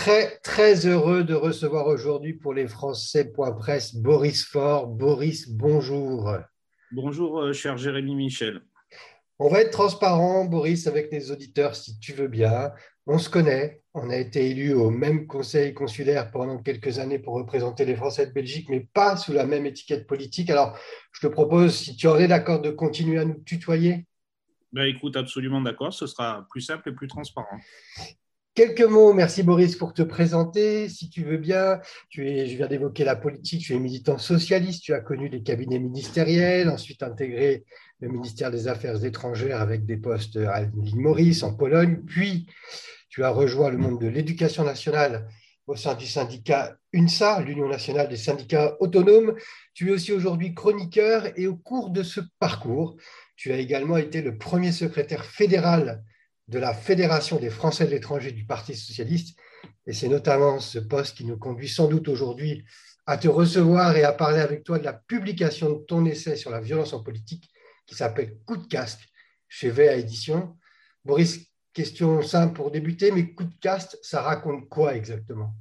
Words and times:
Très, 0.00 0.38
très 0.38 0.86
heureux 0.86 1.24
de 1.24 1.34
recevoir 1.34 1.86
aujourd'hui 1.86 2.32
pour 2.32 2.54
les 2.54 2.66
Français.presse 2.66 3.94
Boris 3.94 4.46
Faure. 4.46 4.86
Boris, 4.86 5.50
bonjour. 5.50 6.38
Bonjour, 6.90 7.42
euh, 7.42 7.52
cher 7.52 7.76
Jérémy 7.76 8.14
Michel. 8.14 8.62
On 9.38 9.50
va 9.50 9.60
être 9.60 9.72
transparent, 9.72 10.46
Boris, 10.46 10.86
avec 10.86 11.12
les 11.12 11.30
auditeurs, 11.30 11.76
si 11.76 11.98
tu 11.98 12.14
veux 12.14 12.28
bien. 12.28 12.72
On 13.06 13.18
se 13.18 13.28
connaît, 13.28 13.82
on 13.92 14.08
a 14.08 14.16
été 14.16 14.48
élus 14.48 14.72
au 14.72 14.88
même 14.88 15.26
conseil 15.26 15.74
consulaire 15.74 16.30
pendant 16.30 16.56
quelques 16.62 16.98
années 16.98 17.18
pour 17.18 17.34
représenter 17.34 17.84
les 17.84 17.94
Français 17.94 18.26
de 18.26 18.32
Belgique, 18.32 18.70
mais 18.70 18.88
pas 18.94 19.18
sous 19.18 19.34
la 19.34 19.44
même 19.44 19.66
étiquette 19.66 20.06
politique. 20.06 20.48
Alors, 20.48 20.78
je 21.12 21.26
te 21.26 21.30
propose, 21.30 21.74
si 21.74 21.94
tu 21.94 22.08
en 22.08 22.16
es 22.16 22.26
d'accord, 22.26 22.62
de 22.62 22.70
continuer 22.70 23.18
à 23.18 23.26
nous 23.26 23.42
tutoyer. 23.44 24.06
Ben, 24.72 24.84
écoute, 24.84 25.16
absolument 25.16 25.60
d'accord, 25.60 25.92
ce 25.92 26.06
sera 26.06 26.46
plus 26.48 26.62
simple 26.62 26.88
et 26.88 26.92
plus 26.92 27.06
transparent. 27.06 27.58
Quelques 28.54 28.82
mots, 28.82 29.12
merci 29.12 29.44
Boris 29.44 29.76
pour 29.76 29.94
te 29.94 30.02
présenter. 30.02 30.88
Si 30.88 31.08
tu 31.08 31.22
veux 31.22 31.36
bien, 31.36 31.78
tu 32.08 32.28
es, 32.28 32.48
je 32.48 32.56
viens 32.56 32.66
d'évoquer 32.66 33.04
la 33.04 33.14
politique, 33.14 33.62
tu 33.62 33.74
es 33.74 33.78
militant 33.78 34.18
socialiste, 34.18 34.82
tu 34.82 34.92
as 34.92 34.98
connu 34.98 35.28
les 35.28 35.44
cabinets 35.44 35.78
ministériels, 35.78 36.68
ensuite 36.68 37.04
intégré 37.04 37.64
le 38.00 38.08
ministère 38.08 38.50
des 38.50 38.66
Affaires 38.66 39.04
étrangères 39.04 39.60
avec 39.60 39.86
des 39.86 39.96
postes 39.96 40.36
à 40.36 40.62
l'île 40.62 40.96
Maurice, 40.96 41.44
en 41.44 41.54
Pologne, 41.54 42.00
puis 42.04 42.48
tu 43.08 43.22
as 43.22 43.30
rejoint 43.30 43.70
le 43.70 43.78
monde 43.78 44.00
de 44.00 44.08
l'éducation 44.08 44.64
nationale 44.64 45.28
au 45.68 45.76
sein 45.76 45.94
du 45.94 46.06
syndicat 46.06 46.76
UNSA, 46.92 47.42
l'Union 47.42 47.68
nationale 47.68 48.08
des 48.08 48.16
syndicats 48.16 48.76
autonomes. 48.80 49.36
Tu 49.74 49.90
es 49.90 49.92
aussi 49.92 50.10
aujourd'hui 50.10 50.54
chroniqueur 50.54 51.28
et 51.38 51.46
au 51.46 51.54
cours 51.54 51.90
de 51.90 52.02
ce 52.02 52.20
parcours, 52.40 52.96
tu 53.36 53.52
as 53.52 53.58
également 53.58 53.96
été 53.96 54.22
le 54.22 54.36
premier 54.36 54.72
secrétaire 54.72 55.24
fédéral 55.24 56.02
de 56.50 56.58
la 56.58 56.74
Fédération 56.74 57.38
des 57.38 57.48
Français 57.48 57.86
de 57.86 57.90
l'étranger 57.90 58.32
du 58.32 58.44
Parti 58.44 58.74
socialiste. 58.74 59.38
Et 59.86 59.92
c'est 59.92 60.08
notamment 60.08 60.58
ce 60.58 60.78
poste 60.78 61.16
qui 61.16 61.24
nous 61.24 61.38
conduit 61.38 61.68
sans 61.68 61.88
doute 61.88 62.08
aujourd'hui 62.08 62.64
à 63.06 63.16
te 63.16 63.28
recevoir 63.28 63.96
et 63.96 64.04
à 64.04 64.12
parler 64.12 64.40
avec 64.40 64.64
toi 64.64 64.78
de 64.78 64.84
la 64.84 64.92
publication 64.92 65.70
de 65.72 65.78
ton 65.78 66.04
essai 66.04 66.36
sur 66.36 66.50
la 66.50 66.60
violence 66.60 66.92
en 66.92 67.02
politique 67.02 67.48
qui 67.86 67.94
s'appelle 67.94 68.36
Coup 68.44 68.56
de 68.56 68.66
casque 68.66 69.08
chez 69.48 69.70
VA 69.70 69.94
Édition. 69.94 70.56
Boris, 71.04 71.50
question 71.72 72.20
simple 72.22 72.54
pour 72.54 72.70
débuter, 72.70 73.10
mais 73.12 73.32
Coup 73.32 73.44
de 73.44 73.54
casque, 73.60 73.96
ça 74.02 74.20
raconte 74.22 74.68
quoi 74.68 74.94
exactement? 74.94 75.54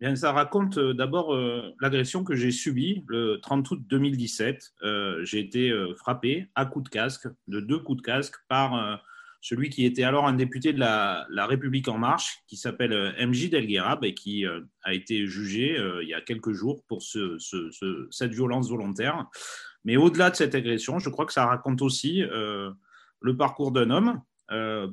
Bien, 0.00 0.16
ça 0.16 0.32
raconte 0.32 0.78
euh, 0.78 0.94
d'abord 0.94 1.32
euh, 1.32 1.74
l'agression 1.80 2.24
que 2.24 2.34
j'ai 2.34 2.50
subie 2.50 3.04
le 3.06 3.38
30 3.40 3.70
août 3.70 3.80
2017. 3.88 4.72
Euh, 4.82 5.24
j'ai 5.24 5.38
été 5.38 5.72
frappé 5.96 6.48
à 6.56 6.66
coups 6.66 6.86
de 6.86 6.88
casque, 6.88 7.28
de 7.46 7.60
deux 7.60 7.78
coups 7.78 7.98
de 7.98 8.02
casque, 8.02 8.34
par 8.48 9.00
celui 9.42 9.70
qui 9.70 9.84
était 9.84 10.04
alors 10.04 10.28
un 10.28 10.34
député 10.34 10.72
de 10.72 10.78
la, 10.78 11.46
République 11.46 11.88
en 11.88 11.98
marche, 11.98 12.38
qui 12.46 12.56
s'appelle 12.56 12.92
euh, 12.92 13.26
MJ 13.26 13.50
Delguerab 13.50 14.04
et 14.04 14.14
qui 14.14 14.46
euh, 14.46 14.60
a 14.84 14.94
été 14.94 15.26
jugé 15.26 15.76
euh, 15.76 16.02
il 16.02 16.08
y 16.08 16.14
a 16.14 16.20
quelques 16.20 16.52
jours 16.52 16.84
pour 16.86 17.02
cette 17.02 18.32
violence 18.32 18.70
volontaire. 18.70 19.26
Mais 19.84 19.96
au-delà 19.96 20.30
de 20.30 20.36
cette 20.36 20.54
agression, 20.54 21.00
je 21.00 21.10
crois 21.10 21.26
que 21.26 21.32
ça 21.32 21.44
raconte 21.44 21.82
aussi 21.82 22.22
le 22.22 23.36
parcours 23.36 23.72
d'un 23.72 23.90
homme 23.90 24.22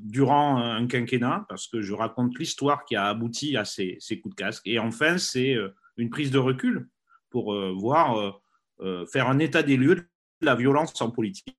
durant 0.01 0.57
un 0.57 0.87
quinquennat, 0.87 1.45
parce 1.47 1.67
que 1.67 1.81
je 1.81 1.93
raconte 1.93 2.39
l'histoire 2.39 2.85
qui 2.85 2.95
a 2.95 3.05
abouti 3.05 3.55
à 3.55 3.65
ces, 3.65 3.97
ces, 3.99 4.19
coups 4.19 4.35
de 4.35 4.41
casque. 4.41 4.65
Et 4.65 4.79
enfin, 4.79 5.19
c'est 5.19 5.55
une 5.97 6.09
prise 6.09 6.31
de 6.31 6.39
recul 6.39 6.89
pour 7.29 7.53
voir, 7.75 8.41
faire 9.11 9.29
un 9.29 9.37
état 9.37 9.61
des 9.61 9.77
lieux 9.77 9.95
de 9.95 10.05
la 10.41 10.55
violence 10.55 10.99
en 10.99 11.11
politique 11.11 11.58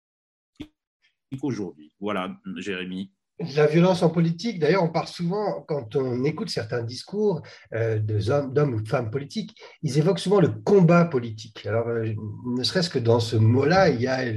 aujourd'hui. 1.43 1.93
Voilà, 2.01 2.37
Jérémy. 2.57 3.13
La 3.57 3.67
violence 3.67 4.03
en 4.03 4.11
politique, 4.11 4.59
d'ailleurs, 4.59 4.83
on 4.83 4.91
parle 4.91 5.07
souvent, 5.07 5.63
quand 5.63 5.97
on 5.97 6.25
écoute 6.25 6.51
certains 6.51 6.83
discours 6.83 7.41
euh, 7.73 7.99
d'hommes 7.99 8.75
ou 8.75 8.83
de 8.83 8.89
femmes 8.89 9.11
politiques, 9.11 9.59
ils 9.83 9.97
évoquent 9.97 10.19
souvent 10.19 10.41
le 10.41 10.49
combat 10.49 11.07
politique. 11.07 11.65
Alors, 11.65 11.89
euh, 11.89 12.13
ne 12.45 12.63
serait-ce 12.63 12.91
que 12.91 12.99
dans 12.99 13.19
ce 13.19 13.37
mot-là, 13.37 13.89
il 13.89 14.03
y 14.03 14.09
a 14.09 14.31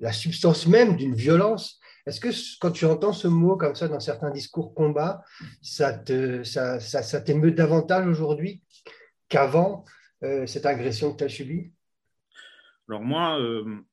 la 0.00 0.12
substance 0.12 0.66
même 0.66 0.96
d'une 0.96 1.14
violence. 1.14 1.80
Est-ce 2.04 2.20
que 2.20 2.28
quand 2.60 2.72
tu 2.72 2.84
entends 2.84 3.14
ce 3.14 3.26
mot 3.26 3.56
comme 3.56 3.74
ça 3.74 3.88
dans 3.88 4.00
certains 4.00 4.30
discours 4.30 4.74
combat, 4.74 5.24
ça 5.62 5.94
t'émeut 5.94 6.44
ça, 6.44 6.78
ça, 6.78 7.20
davantage 7.20 8.06
aujourd'hui 8.06 8.60
qu'avant 9.30 9.84
euh, 10.22 10.46
cette 10.46 10.66
agression 10.66 11.12
que 11.12 11.18
tu 11.18 11.24
as 11.24 11.28
subie? 11.30 11.72
Alors 12.86 13.00
moi, 13.00 13.38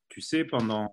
tu 0.10 0.20
sais, 0.20 0.44
pendant 0.44 0.92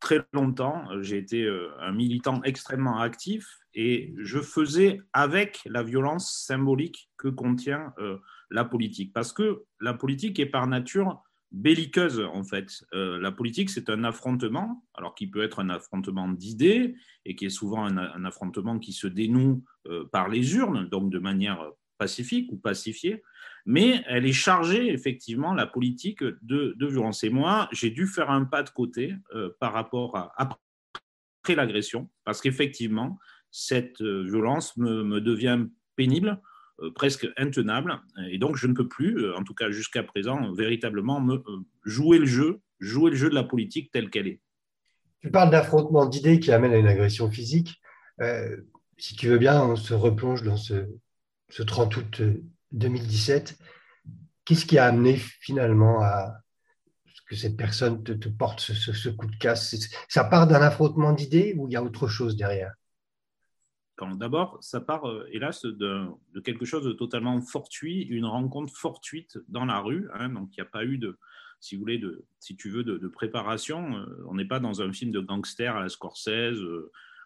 très 0.00 0.20
longtemps, 0.32 0.90
euh, 0.90 1.02
j'ai 1.02 1.18
été 1.18 1.44
euh, 1.44 1.70
un 1.78 1.92
militant 1.92 2.42
extrêmement 2.42 2.98
actif 2.98 3.46
et 3.74 4.12
je 4.18 4.40
faisais 4.40 5.00
avec 5.12 5.60
la 5.66 5.82
violence 5.82 6.44
symbolique 6.44 7.10
que 7.16 7.28
contient 7.28 7.92
euh, 7.98 8.16
la 8.50 8.64
politique. 8.64 9.12
Parce 9.12 9.32
que 9.32 9.64
la 9.80 9.94
politique 9.94 10.40
est 10.40 10.46
par 10.46 10.66
nature 10.66 11.22
belliqueuse, 11.52 12.20
en 12.32 12.44
fait. 12.44 12.84
la 12.92 13.32
politique, 13.32 13.70
c'est 13.70 13.90
un 13.90 14.04
affrontement, 14.04 14.84
alors 14.94 15.16
qui 15.16 15.26
peut 15.26 15.42
être 15.42 15.58
un 15.58 15.68
affrontement 15.68 16.28
d'idées 16.28 16.94
et 17.24 17.34
qui 17.34 17.46
est 17.46 17.50
souvent 17.50 17.84
un, 17.84 18.24
affrontement 18.24 18.78
qui 18.78 18.92
se 18.92 19.08
dénoue 19.08 19.64
par 20.12 20.28
les 20.28 20.54
urnes, 20.54 20.88
donc 20.88 21.10
de 21.10 21.18
manière 21.18 21.68
pacifique 22.00 22.50
ou 22.50 22.56
pacifiée, 22.56 23.22
mais 23.66 24.02
elle 24.08 24.26
est 24.26 24.32
chargée, 24.32 24.90
effectivement, 24.90 25.52
la 25.52 25.66
politique 25.66 26.24
de, 26.24 26.74
violence. 26.80 27.22
Et 27.24 27.30
moi, 27.30 27.68
j'ai 27.72 27.90
dû 27.90 28.06
faire 28.06 28.30
un 28.30 28.44
pas 28.46 28.62
de 28.62 28.70
côté 28.70 29.14
euh, 29.34 29.50
par 29.60 29.72
rapport 29.74 30.16
à 30.16 30.32
après 31.42 31.54
l'agression, 31.54 32.10
parce 32.24 32.40
qu'effectivement, 32.40 33.18
cette 33.50 34.00
euh, 34.02 34.24
violence 34.24 34.76
me, 34.76 35.20
devient 35.20 35.66
pénible, 35.96 36.40
euh, 36.80 36.90
presque 36.90 37.26
intenable, 37.36 37.98
et 38.30 38.38
donc 38.38 38.56
je 38.56 38.66
ne 38.66 38.74
peux 38.74 38.88
plus, 38.88 39.32
en 39.34 39.42
tout 39.42 39.54
cas 39.54 39.70
jusqu'à 39.70 40.02
présent, 40.02 40.52
véritablement 40.52 41.20
me, 41.20 41.42
jouer 41.84 42.18
le 42.18 42.26
jeu, 42.26 42.60
jouer 42.78 43.10
le 43.10 43.16
jeu 43.16 43.30
de 43.30 43.34
la 43.34 43.44
politique 43.44 43.90
telle 43.90 44.10
qu'elle 44.10 44.26
est. 44.26 44.40
Tu 45.20 45.30
parles 45.30 45.50
d'affrontement 45.50 46.06
d'idées 46.06 46.40
qui 46.40 46.50
amène 46.52 46.72
à 46.72 46.78
une 46.78 46.88
agression 46.88 47.30
physique. 47.30 47.80
si 48.98 49.16
tu 49.16 49.28
veux 49.28 49.38
bien, 49.38 49.62
on 49.62 49.76
se 49.76 49.94
replonge 49.94 50.42
dans 50.42 50.56
ce, 50.56 50.86
ce 51.50 51.62
30 51.62 51.96
août 51.96 52.22
2017. 52.72 53.58
Qu'est-ce 54.44 54.66
qui 54.66 54.78
a 54.78 54.86
amené 54.86 55.16
finalement 55.16 56.00
à 56.00 56.42
ce 57.12 57.20
que 57.28 57.36
cette 57.36 57.56
personne 57.56 58.02
te, 58.02 58.28
porte 58.28 58.60
ce, 58.60 59.08
coup 59.10 59.26
de 59.26 59.36
casse? 59.36 59.76
Ça 60.08 60.24
part 60.24 60.46
d'un 60.46 60.62
affrontement 60.62 61.12
d'idées 61.12 61.54
ou 61.56 61.68
il 61.68 61.72
y 61.72 61.76
a 61.76 61.82
autre 61.82 62.08
chose 62.08 62.36
derrière? 62.36 62.72
D'abord, 64.14 64.56
ça 64.62 64.80
part, 64.80 65.06
euh, 65.06 65.28
hélas, 65.30 65.62
de, 65.66 66.06
quelque 66.42 66.64
chose 66.64 66.84
de 66.84 66.92
totalement 66.92 67.38
fortuit, 67.42 68.04
une 68.04 68.24
rencontre 68.24 68.74
fortuite 68.74 69.38
dans 69.48 69.66
la 69.66 69.78
rue. 69.78 70.08
Hein. 70.14 70.30
donc, 70.30 70.56
il 70.56 70.60
n'y 70.60 70.66
a 70.66 70.70
pas 70.70 70.86
eu 70.86 70.96
de, 70.96 71.18
si 71.60 71.74
vous 71.74 71.80
voulez, 71.80 71.98
de, 71.98 72.24
si 72.38 72.56
tu 72.56 72.70
veux, 72.70 72.82
de, 72.82 73.08
préparation. 73.08 73.98
Euh, 73.98 74.24
on 74.26 74.34
n'est 74.34 74.46
pas 74.46 74.58
dans 74.58 74.80
un 74.80 74.90
film 74.92 75.10
de 75.10 75.20
gangster 75.20 75.76
à 75.76 75.80
la 75.80 75.90
Scorsese. 75.90 76.62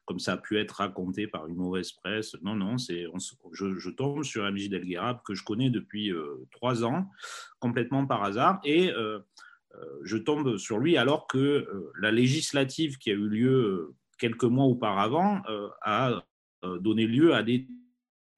Comme 0.06 0.18
ça 0.18 0.34
a 0.34 0.36
pu 0.36 0.58
être 0.58 0.72
raconté 0.72 1.26
par 1.26 1.46
une 1.46 1.56
mauvaise 1.56 1.92
presse. 1.92 2.36
Non, 2.42 2.54
non, 2.54 2.76
c'est, 2.76 3.06
je, 3.52 3.90
tombe 3.90 4.22
sur 4.22 4.50
MJ 4.50 4.68
Delguerab 4.68 5.22
que 5.24 5.34
je 5.34 5.44
connais 5.44 5.70
depuis 5.70 6.12
euh, 6.12 6.46
trois 6.50 6.84
ans, 6.84 7.08
complètement 7.58 8.06
par 8.06 8.22
hasard, 8.22 8.60
et 8.64 8.90
euh, 8.92 9.20
euh, 9.74 9.84
je 10.02 10.16
tombe 10.18 10.58
sur 10.58 10.78
lui 10.78 10.96
alors 10.96 11.26
que 11.26 11.66
la 11.98 12.10
législative 12.10 12.98
qui 12.98 13.10
a 13.10 13.14
eu 13.14 13.28
lieu 13.28 13.94
quelques 14.18 14.44
mois 14.44 14.66
auparavant 14.66 15.42
a 15.82 16.24
donné 16.80 17.06
lieu 17.06 17.34
à 17.34 17.42
des 17.42 17.66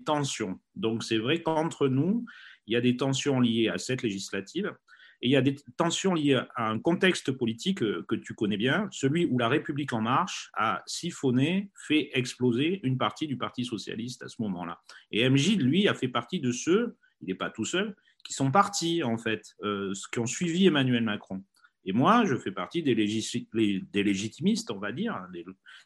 tensions. 0.05 0.59
Donc 0.75 1.05
c'est 1.05 1.19
vrai 1.19 1.43
qu'entre 1.43 1.89
nous, 1.89 2.25
il 2.67 2.75
y 2.75 2.77
a 2.77 2.81
des 2.81 2.97
tensions 2.97 3.41
liées 3.41 3.69
à 3.69 3.79
cette 3.79 4.03
législative. 4.03 4.75
Et 5.23 5.29
il 5.29 5.31
y 5.31 5.37
a 5.37 5.43
des 5.43 5.57
tensions 5.77 6.15
liées 6.15 6.41
à 6.55 6.71
un 6.71 6.79
contexte 6.79 7.33
politique 7.33 7.83
euh, 7.83 8.05
que 8.09 8.15
tu 8.15 8.35
connais 8.35 8.57
bien, 8.57 8.89
celui 8.91 9.27
où 9.27 9.39
la 9.39 9.49
République 9.49 9.93
en 9.93 10.01
marche 10.01 10.51
a 10.55 10.83
siphonné, 10.87 11.71
fait 11.75 12.11
exploser 12.15 12.81
une 12.83 12.99
partie 12.99 13.27
du 13.27 13.37
Parti 13.37 13.65
socialiste 13.65 14.23
à 14.23 14.29
ce 14.29 14.41
moment-là. 14.43 14.81
Et 15.11 15.29
MJ, 15.29 15.57
lui, 15.57 15.89
a 15.89 15.95
fait 15.95 16.09
partie 16.09 16.41
de 16.41 16.53
ceux, 16.53 16.97
il 17.23 17.29
n'est 17.29 17.35
pas 17.35 17.51
tout 17.51 17.65
seul, 17.65 17.97
qui 18.25 18.33
sont 18.33 18.51
partis, 18.51 19.03
en 19.03 19.17
fait, 19.17 19.55
euh, 19.63 19.93
qui 20.13 20.19
ont 20.19 20.27
suivi 20.27 20.67
Emmanuel 20.67 21.05
Macron. 21.05 21.43
Et 21.85 21.93
moi, 21.93 22.25
je 22.25 22.35
fais 22.35 22.51
partie 22.51 22.83
des, 22.83 22.97
légitimistes, 22.97 24.71
on 24.73 24.79
va 24.79 24.91
dire, 24.91 25.25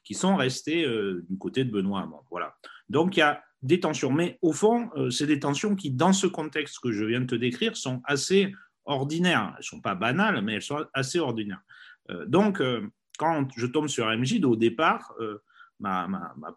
qui 0.03 0.15
sont 0.15 0.35
restés 0.35 0.87
euh, 0.87 1.27
du 1.29 1.37
côté 1.37 1.65
de 1.65 1.71
Benoît 1.71 2.01
Hamon. 2.01 2.23
Voilà. 2.31 2.57
Donc, 2.89 3.17
il 3.17 3.21
y 3.21 3.23
a 3.23 3.43
des 3.61 3.81
tensions. 3.81 4.11
Mais 4.11 4.39
au 4.41 4.55
fond, 4.55 4.89
c'est 5.11 5.27
des 5.27 5.39
tensions 5.39 5.77
qui, 5.77 5.91
dans 5.91 6.15
ce 6.15 6.27
contexte 6.27 6.79
que 6.83 6.91
je 6.91 7.05
viens 7.05 7.21
de 7.21 7.27
te 7.27 7.35
décrire, 7.35 7.77
sont 7.77 8.01
assez 8.05 8.55
ordinaires. 8.85 9.53
Elles 9.53 9.59
ne 9.59 9.65
sont 9.65 9.81
pas 9.81 9.95
banales, 9.95 10.43
mais 10.43 10.55
elles 10.55 10.63
sont 10.63 10.85
assez 10.95 11.19
ordinaires. 11.19 11.63
Euh, 12.11 12.27
donc, 12.27 12.61
euh, 12.61 12.89
quand 13.19 13.49
je 13.57 13.67
tombe 13.67 13.89
sur 13.89 14.07
MJ, 14.07 14.43
au 14.45 14.57
départ, 14.57 15.15
euh, 15.21 15.43
ma, 15.79 16.09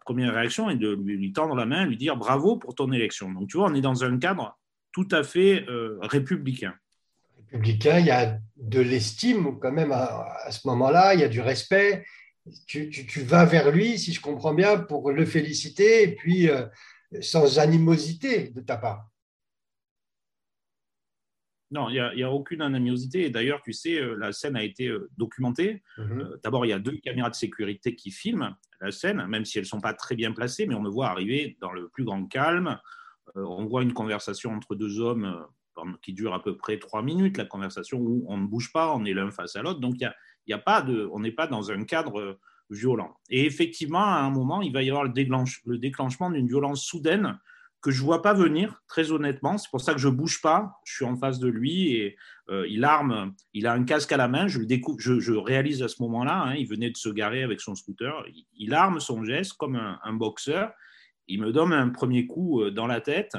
première 0.04 0.34
réaction 0.34 0.70
est 0.70 0.76
de 0.76 0.92
lui, 0.94 1.32
tendre 1.32 1.54
la 1.54 1.66
main, 1.66 1.86
lui 1.86 1.96
dire 1.96 2.16
bravo 2.16 2.56
pour 2.56 2.74
ton 2.74 2.92
élection. 2.92 3.30
Donc, 3.32 3.48
tu 3.48 3.56
vois, 3.56 3.70
on 3.70 3.74
est 3.74 3.80
dans 3.80 4.04
un 4.04 4.18
cadre 4.18 4.58
tout 4.92 5.08
à 5.10 5.22
fait 5.24 5.66
républicain. 6.02 6.74
Républicain, 7.38 7.98
il 7.98 8.06
y 8.06 8.10
a 8.10 8.38
de 8.56 8.80
l'estime 8.80 9.58
quand 9.58 9.72
même 9.72 9.92
à, 9.92 10.50
ce 10.50 10.66
moment-là, 10.68 11.14
il 11.14 11.20
y 11.20 11.24
a 11.24 11.28
du 11.28 11.40
respect. 11.40 12.04
Tu, 12.66 12.90
vas 13.22 13.44
vers 13.44 13.72
lui, 13.72 13.98
si 13.98 14.12
je 14.12 14.20
comprends 14.20 14.54
bien, 14.54 14.78
pour 14.78 15.10
le 15.10 15.24
féliciter 15.24 16.04
et 16.04 16.14
puis 16.14 16.48
sans 17.20 17.58
animosité 17.58 18.50
de 18.50 18.60
ta 18.60 18.76
part. 18.76 19.08
Non, 21.74 21.88
il 21.88 22.12
n'y 22.14 22.22
a, 22.22 22.30
aucune 22.30 22.62
animosité. 22.62 23.24
Et 23.24 23.30
d'ailleurs, 23.30 23.60
tu 23.60 23.72
sais, 23.72 24.00
euh, 24.00 24.14
la 24.16 24.30
scène 24.30 24.54
a 24.54 24.62
été 24.62 24.86
euh, 24.86 25.10
documentée. 25.18 25.82
Mhm. 25.98 26.20
Euh, 26.20 26.36
d'abord, 26.44 26.64
il 26.64 26.68
y 26.68 26.72
a 26.72 26.78
deux 26.78 26.96
caméras 26.98 27.30
de 27.30 27.34
sécurité 27.34 27.96
qui 27.96 28.12
filment 28.12 28.54
la 28.80 28.92
scène, 28.92 29.26
même 29.26 29.44
si 29.44 29.58
elles 29.58 29.64
ne 29.64 29.68
sont 29.68 29.80
pas 29.80 29.92
très 29.92 30.14
bien 30.14 30.30
placées, 30.30 30.66
mais 30.66 30.76
on 30.76 30.82
me 30.82 30.88
voit 30.88 31.08
arriver 31.08 31.56
dans 31.60 31.72
le 31.72 31.88
plus 31.88 32.04
grand 32.04 32.26
calme. 32.26 32.78
on 33.34 33.64
voit 33.64 33.82
une 33.82 33.92
conversation 33.92 34.52
entre 34.52 34.76
deux 34.76 35.00
hommes 35.00 35.44
qui 36.02 36.12
dure 36.12 36.32
à 36.34 36.42
peu 36.42 36.56
près 36.56 36.78
trois 36.78 37.02
minutes, 37.02 37.38
la 37.38 37.46
conversation 37.46 37.98
où 37.98 38.24
on 38.28 38.36
ne 38.38 38.46
bouge 38.46 38.70
pas, 38.72 38.94
on 38.94 39.04
est 39.04 39.14
l'un 39.14 39.32
face 39.32 39.56
à 39.56 39.62
l'autre. 39.62 39.80
Donc, 39.80 39.96
y 39.98 40.52
a, 40.52 40.58
pas 40.58 40.80
de, 40.82 41.08
on 41.12 41.18
n'est 41.18 41.32
pas 41.32 41.48
dans 41.48 41.72
un 41.72 41.82
cadre 41.82 42.38
violent. 42.70 43.16
Et 43.30 43.46
effectivement, 43.46 44.04
à 44.04 44.20
un 44.20 44.30
moment, 44.30 44.62
il 44.62 44.72
va 44.72 44.82
y 44.82 44.90
avoir 44.90 45.02
le, 45.02 45.12
le 45.12 45.78
déclenchement 45.78 46.30
d'une 46.30 46.46
violence 46.46 46.84
soudaine 46.84 47.40
que 47.84 47.90
je 47.90 48.02
vois 48.02 48.22
pas 48.22 48.32
venir, 48.32 48.82
très 48.88 49.12
honnêtement. 49.12 49.58
C'est 49.58 49.68
pour 49.70 49.82
ça 49.82 49.92
que 49.92 50.00
je 50.00 50.08
bouge 50.08 50.40
pas. 50.40 50.80
Je 50.86 50.94
suis 50.94 51.04
en 51.04 51.16
face 51.16 51.38
de 51.38 51.48
lui 51.48 51.92
et 51.92 52.16
euh, 52.48 52.66
il 52.66 52.82
arme, 52.82 53.34
il 53.52 53.66
a 53.66 53.74
un 53.74 53.84
casque 53.84 54.10
à 54.10 54.16
la 54.16 54.26
main. 54.26 54.48
Je, 54.48 54.58
le 54.58 54.66
je, 54.96 55.20
je 55.20 55.34
réalise 55.34 55.82
à 55.82 55.88
ce 55.88 56.00
moment-là, 56.00 56.44
hein, 56.44 56.54
il 56.54 56.66
venait 56.66 56.88
de 56.88 56.96
se 56.96 57.10
garer 57.10 57.42
avec 57.42 57.60
son 57.60 57.74
scooter. 57.74 58.24
Il, 58.56 58.72
arme 58.72 59.00
son 59.00 59.22
geste 59.22 59.52
comme 59.58 59.76
un, 59.76 60.12
boxeur. 60.14 60.72
Il 61.28 61.42
me 61.42 61.52
donne 61.52 61.74
un 61.74 61.90
premier 61.90 62.26
coup 62.26 62.62
euh, 62.62 62.70
dans 62.70 62.86
la 62.86 63.02
tête. 63.02 63.36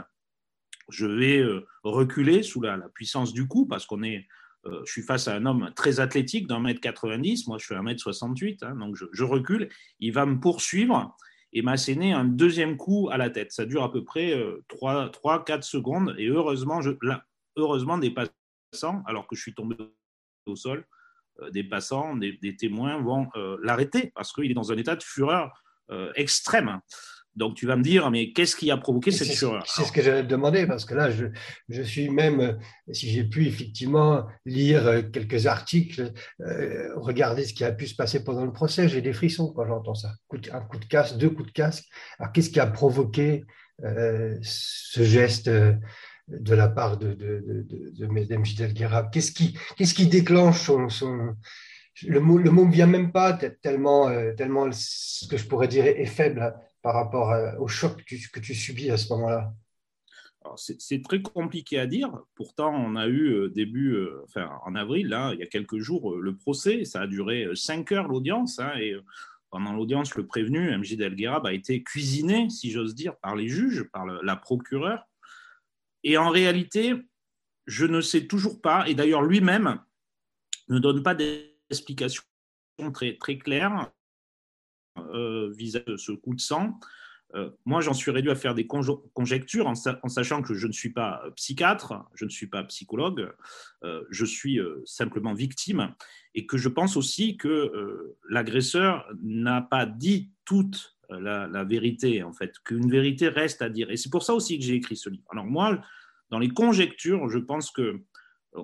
Je 0.90 1.08
vais 1.08 1.40
euh, 1.40 1.66
reculer 1.82 2.44
sous 2.44 2.62
la, 2.62 2.78
puissance 2.94 3.34
du 3.34 3.48
coup 3.48 3.66
parce 3.66 3.88
qu'on 3.88 4.04
est, 4.04 4.28
je 4.64 4.92
suis 4.92 5.02
face 5.02 5.28
à 5.28 5.34
un 5.34 5.48
homme 5.48 5.72
très 5.76 6.00
athlétique 6.00 6.46
d'un 6.46 6.60
mètre 6.60 6.82
90. 6.82 7.48
Moi, 7.48 7.58
je 7.58 7.66
fais 7.66 7.76
un 7.76 7.82
mètre 7.82 8.02
68, 8.02 8.62
hein, 8.62 8.76
donc 8.76 8.96
je 8.96 9.24
recule. 9.24 9.70
Il 10.00 10.14
va 10.14 10.28
me 10.28 10.40
poursuivre 10.40 11.16
et 11.56 11.62
m'a 11.62 11.76
un 11.78 12.26
deuxième 12.26 12.76
coup 12.76 13.10
à 13.10 13.18
la 13.18 13.30
tête. 13.30 13.54
Ça 13.54 13.66
dure 13.66 13.84
à 13.84 13.92
peu 13.92 14.04
près 14.04 14.36
3-4 14.70 15.52
euh, 15.52 15.62
secondes 15.62 16.14
et 16.18 16.28
heureusement, 16.28 16.82
heureusement, 17.56 17.98
des 17.98 18.12
passants, 18.12 19.02
alors 19.08 19.26
que 19.26 19.38
je 19.38 19.42
suis 19.42 19.54
tombé 19.54 19.78
au 20.46 20.56
sol, 20.58 20.86
euh, 21.40 21.50
des 21.52 21.64
passants, 21.64 22.18
des, 22.18 22.58
témoins 22.58 23.02
vont 23.02 23.30
euh, 23.38 23.58
l'arrêter 23.64 24.12
parce 24.16 24.34
qu'il 24.34 24.52
est 24.52 24.54
dans 24.54 24.74
un 24.74 24.78
état 24.78 24.96
de 24.96 25.04
fureur 25.04 25.64
extrême. 26.16 26.80
Donc 27.36 27.56
tu 27.56 27.66
vas 27.66 27.76
me 27.76 27.84
dire, 27.84 28.10
mais 28.12 28.32
qu'est-ce 28.32 28.56
qui 28.56 28.72
a 28.72 28.78
provoqué 28.78 29.12
cette 29.12 29.28
fureur 29.30 29.64
C'est 29.68 29.84
ce 29.84 29.92
que 29.92 30.02
j'allais 30.02 30.24
te 30.24 30.28
demander, 30.28 30.66
parce 30.66 30.86
que 30.86 30.94
là, 30.94 31.12
je, 31.12 31.26
je 31.70 31.82
suis 31.82 32.10
même, 32.10 32.58
si 32.92 33.10
j'ai 33.10 33.24
pu 33.24 33.46
effectivement 33.48 34.26
lire 34.46 35.04
quelques 35.12 35.46
articles, 35.46 36.14
euh, 36.42 36.90
regarder 36.96 37.44
ce 37.44 37.54
qui 37.54 37.64
a 37.64 37.72
pu 37.72 37.88
se 37.88 37.96
passer 37.96 38.24
pendant 38.24 38.46
le 38.46 38.54
procès, 38.54 38.88
j'ai 38.88 39.02
des 39.02 39.14
frissons 39.14 39.52
quand 39.54 39.66
j'entends 39.66 39.96
ça. 39.96 40.14
Un 40.52 40.62
coup 40.62 40.78
de 40.80 40.86
casque, 40.86 41.18
deux 41.18 41.30
coups 41.30 41.48
de 41.48 41.54
casque. 41.54 41.86
Alors 42.20 42.32
qu'est-ce 42.32 42.50
qui 42.50 42.60
a 42.60 42.68
provoqué 42.68 43.44
euh, 43.84 44.38
ce 44.42 45.04
geste 45.04 45.50
euh, 45.50 45.74
de 46.28 46.56
la 46.56 46.70
part 46.70 46.98
de, 46.98 47.14
de, 47.14 47.44
de, 47.46 47.92
de 47.98 49.10
Qu'est-ce 49.12 49.32
qui, 49.32 49.58
qu'est-ce 49.76 49.94
qui 49.94 50.08
déclenche 50.08 50.62
son, 50.62 50.90
son 50.90 51.36
le 52.04 52.20
mot, 52.20 52.38
le 52.38 52.52
mot 52.52 52.66
me 52.66 52.72
vient 52.72 52.88
même 52.88 53.12
pas 53.12 53.34
tellement, 53.34 54.10
tellement 54.36 54.70
ce 54.72 55.28
que 55.28 55.38
je 55.38 55.48
pourrais 55.48 55.68
dire 55.68 55.86
est 55.86 56.06
faible 56.06 56.54
par 56.82 56.94
rapport 56.94 57.34
au 57.60 57.68
choc 57.68 58.04
que 58.04 58.40
tu, 58.40 58.54
subis 58.54 58.92
à 58.92 58.98
ce 58.98 59.14
moment-là 59.14 59.54
c'est 60.58 61.02
très 61.02 61.22
compliqué 61.22 61.80
à 61.80 61.88
dire. 61.88 62.12
Pourtant, 62.36 62.74
on 62.74 62.96
a 62.96 63.08
eu 63.08 63.34
euh, 63.34 63.50
début, 63.50 63.94
euh, 63.94 64.22
enfin, 64.26 64.50
en 64.66 64.76
avril, 64.76 65.08
là, 65.08 65.32
il 65.34 65.40
y 65.40 65.44
a 65.44 65.48
quelques 65.48 65.78
jours, 65.78 66.14
euh, 66.14 66.22
le 66.22 66.36
procès. 66.36 66.86
Ça 66.86 67.02
a 67.02 67.08
duré 67.08 67.48
cinq 67.56 67.92
heures 67.92 68.08
l'audience. 68.08 68.60
Hein, 68.60 68.74
et 68.80 68.96
pendant 69.50 69.74
l'audience, 69.74 70.16
le 70.16 70.26
prévenu, 70.26 70.76
MJ 70.78 70.98
Delguerab, 70.98 71.46
a 71.46 71.54
été 71.54 71.84
cuisiné, 71.84 72.50
si 72.50 72.72
j'ose 72.72 72.96
dire, 72.96 73.16
par 73.18 73.36
les 73.36 73.48
juges, 73.48 73.84
par 73.84 74.06
la 74.06 74.36
procureure. 74.36 75.08
Et 76.04 76.18
en 76.18 76.30
réalité, 76.30 76.94
je 77.66 77.86
ne 77.86 78.02
sais 78.02 78.28
toujours 78.28 78.62
pas, 78.62 78.88
et 78.88 78.94
d'ailleurs 78.94 79.24
lui-même 79.24 79.80
ne 80.70 80.78
donne 80.78 81.02
pas 81.02 81.16
d'explication 81.70 82.24
très, 82.94 83.18
très 83.18 83.38
claire 83.38 83.92
euh, 84.98 85.52
vis-à-vis 85.56 85.86
de 85.86 85.98
ce 85.98 86.12
coup 86.12 86.36
de 86.36 86.42
sang. 86.42 86.80
Euh, 87.34 87.50
moi, 87.66 87.82
j'en 87.82 87.94
suis 87.94 88.12
réduit 88.12 88.32
à 88.32 88.36
faire 88.36 88.56
des 88.56 88.66
conjectures 88.66 89.68
en, 89.68 89.76
sachant 89.76 90.42
que 90.42 90.54
je 90.54 90.68
ne 90.68 90.72
suis 90.72 90.94
pas 90.94 91.24
psychiatre, 91.36 92.06
je 92.14 92.24
ne 92.24 92.30
suis 92.30 92.48
pas 92.48 92.64
psychologue, 92.64 93.30
euh, 93.84 94.04
je 94.10 94.26
suis 94.26 94.60
simplement 94.86 95.34
victime 95.34 95.94
et 96.34 96.46
que 96.46 96.58
je 96.58 96.70
pense 96.70 96.96
aussi 96.96 97.36
que 97.36 98.16
l'agresseur 98.30 99.06
n'a 99.22 99.62
pas 99.62 99.86
dit 99.86 100.32
toute 100.46 100.96
la, 101.10 101.64
vérité, 101.66 102.24
en 102.24 102.32
fait, 102.32 102.58
qu'une 102.60 102.90
vérité 102.90 103.28
reste 103.28 103.62
à 103.62 103.70
dire. 103.70 103.92
Et 103.92 103.98
c'est 103.98 104.10
pour 104.10 104.24
ça 104.24 104.34
aussi 104.34 104.58
que 104.58 104.64
j'ai 104.64 104.76
écrit 104.76 104.96
ce 104.96 105.10
livre. 105.10 105.28
Alors 105.32 105.46
moi, 105.46 105.82
dans 106.30 106.40
les 106.40 106.50
conjectures, 106.50 107.30
je 107.30 107.40
pense 107.40 107.70
que 107.70 108.02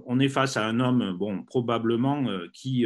on 0.06 0.20
est 0.20 0.30
face 0.30 0.58
à 0.58 0.66
un 0.66 0.80
homme, 0.80 1.16
bon, 1.18 1.44
probablement, 1.44 2.26
qui, 2.54 2.86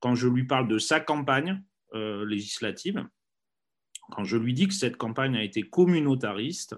quand 0.00 0.14
je 0.14 0.28
lui 0.28 0.44
parle 0.44 0.68
de 0.68 0.78
sa 0.78 1.00
campagne, 1.00 1.62
euh, 1.94 2.24
législative. 2.24 3.06
Quand 4.12 4.24
je 4.24 4.38
lui 4.38 4.54
dis 4.54 4.66
que 4.66 4.72
cette 4.72 4.96
campagne 4.96 5.36
a 5.36 5.44
été 5.44 5.60
communautariste, 5.60 6.74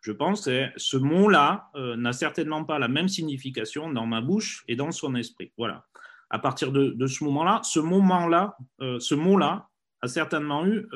je 0.00 0.12
pense 0.12 0.44
que 0.44 0.68
ce 0.76 0.96
mot-là 0.96 1.70
euh, 1.74 1.96
n'a 1.96 2.12
certainement 2.12 2.64
pas 2.64 2.78
la 2.78 2.86
même 2.86 3.08
signification 3.08 3.92
dans 3.92 4.06
ma 4.06 4.20
bouche 4.20 4.62
et 4.68 4.76
dans 4.76 4.92
son 4.92 5.16
esprit. 5.16 5.52
Voilà. 5.58 5.86
À 6.30 6.38
partir 6.38 6.70
de, 6.70 7.06
ce 7.08 7.24
moment-là, 7.24 7.62
ce 7.64 7.80
moment-là, 7.80 8.56
euh, 8.80 9.00
ce 9.00 9.16
mot-là 9.16 9.70
a 10.02 10.06
certainement 10.06 10.64
eu 10.66 10.86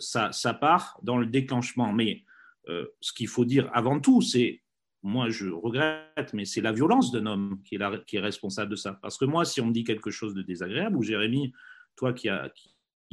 sa, 0.00 0.54
part 0.54 0.98
dans 1.04 1.18
le 1.18 1.26
déclenchement. 1.26 1.92
Mais 1.92 2.24
ce 2.66 3.12
qu'il 3.12 3.28
faut 3.28 3.44
dire 3.44 3.70
avant 3.72 4.00
tout, 4.00 4.20
c'est 4.20 4.61
moi 5.02 5.28
je 5.30 5.48
regrette, 5.48 6.32
mais 6.32 6.44
c'est 6.44 6.60
la 6.60 6.72
violence 6.72 7.10
d'un 7.10 7.26
homme 7.26 7.60
qui 7.64 7.76
est, 7.76 8.20
responsable 8.20 8.70
de 8.70 8.76
ça. 8.76 8.98
Parce 9.02 9.18
que 9.18 9.24
moi, 9.24 9.44
si 9.44 9.60
on 9.60 9.66
me 9.66 9.72
dit 9.72 9.84
quelque 9.84 10.10
chose 10.10 10.34
de 10.34 10.42
désagréable, 10.42 10.96
ou 10.96 11.02
Jérémy, 11.02 11.52
toi 11.96 12.12
qui, 12.12 12.28
a, 12.28 12.50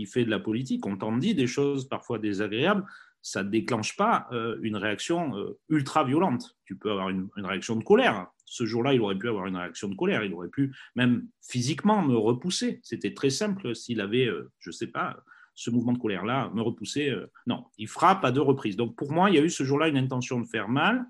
fait 0.06 0.24
de 0.24 0.30
la 0.30 0.40
politique, 0.40 0.86
on 0.86 0.98
t'en 0.98 1.18
dit 1.18 1.36
des 1.36 1.48
choses 1.48 1.90
parfois 1.90 2.20
désagréables, 2.20 2.86
ça 3.22 3.44
ne 3.44 3.50
déclenche 3.50 3.98
pas 3.98 4.28
euh, 4.32 4.58
une 4.62 4.78
réaction 4.78 5.36
euh, 5.36 5.60
ultra 5.68 6.06
violente. 6.06 6.58
Tu 6.64 6.78
peux 6.78 6.92
avoir 6.92 7.10
une, 7.10 7.30
réaction 7.36 7.76
de 7.76 7.84
colère. 7.84 8.28
Ce 8.46 8.66
jour-là, 8.66 8.94
il 8.94 9.02
aurait 9.02 9.18
pu 9.18 9.28
avoir 9.28 9.48
une 9.48 9.58
réaction 9.58 9.90
de 9.90 9.96
colère. 9.96 10.24
Il 10.24 10.34
aurait 10.34 10.48
pu 10.48 10.74
même 10.96 11.28
physiquement 11.42 12.02
me 12.02 12.16
repousser. 12.16 12.80
C'était 12.82 13.14
très 13.14 13.30
simple 13.30 13.76
s'il 13.76 14.00
avait, 14.00 14.26
euh, 14.26 14.50
je 14.60 14.70
ne 14.70 14.74
sais 14.74 14.88
pas, 14.88 15.22
ce 15.54 15.70
mouvement 15.70 15.92
de 15.92 15.98
colère-là, 15.98 16.50
me 16.54 16.62
repousser. 16.62 17.14
non, 17.46 17.66
il 17.78 17.90
frappe 17.90 18.24
à 18.24 18.32
deux 18.32 18.42
reprises. 18.42 18.78
Donc 18.78 18.96
pour 18.96 19.12
moi, 19.12 19.30
il 19.30 19.36
y 19.36 19.40
a 19.40 19.42
eu 19.42 19.50
ce 19.50 19.66
jour-là 19.66 19.90
une 19.90 19.98
intention 19.98 20.40
de 20.40 20.46
faire 20.46 20.70
mal, 20.70 21.06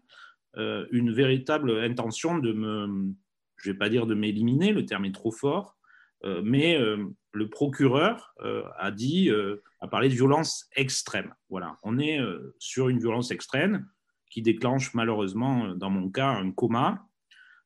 une 0.56 1.12
véritable 1.12 1.79
intention 1.79 2.38
de 2.38 2.51
me, 2.51 3.13
je 3.58 3.70
ne 3.70 3.74
vais 3.74 3.77
pas 3.77 3.89
dire 3.89 4.06
de 4.06 4.15
m'éliminer, 4.15 4.72
le 4.72 4.86
terme 4.86 5.06
est 5.06 5.13
trop 5.13 5.32
fort, 5.32 5.77
euh, 6.25 6.41
mais 6.44 6.77
euh, 6.77 7.06
le 7.32 7.50
procureur 7.50 8.34
euh, 8.44 8.63
a 8.77 8.91
dit, 8.91 9.29
a 9.79 9.88
parlé 9.88 10.10
de 10.10 10.13
violence 10.13 10.68
extrême. 10.75 11.34
Voilà, 11.50 11.77
on 11.84 12.00
est 12.00 12.20
sur 12.58 12.89
une 12.89 13.00
violence 13.00 13.32
extrême 13.32 13.88
qui 14.29 14.41
déclenche 14.41 14.94
malheureusement, 14.94 15.75
dans 15.75 15.89
mon 15.89 16.10
cas, 16.10 16.29
un 16.29 16.51
coma, 16.51 17.06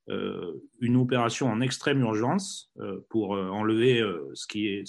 une 0.07 0.97
opération 0.97 1.47
en 1.47 1.61
extrême 1.61 2.01
urgence 2.01 2.73
pour 3.09 3.31
enlever 3.31 4.03
ce 4.33 4.47
qui 4.47 4.67
est 4.67 4.83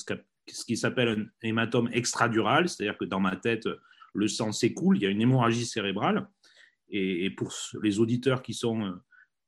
ce 0.47 0.65
qui 0.67 0.77
s'appelle 0.77 1.09
un 1.09 1.49
hématome 1.49 1.89
extradural, 1.93 2.69
c'est-à-dire 2.69 2.99
que 2.99 3.07
dans 3.07 3.21
ma 3.21 3.35
tête, 3.35 3.67
le 4.13 4.29
sang 4.29 4.53
s'écoule, 4.53 4.99
il 4.99 5.03
y 5.05 5.07
a 5.07 5.09
une 5.09 5.23
hémorragie 5.23 5.65
cérébrale. 5.65 6.29
Et, 6.91 7.31
pour 7.31 7.53
les 7.83 7.99
auditeurs 7.99 8.43
qui 8.43 8.55
sont 8.55 8.95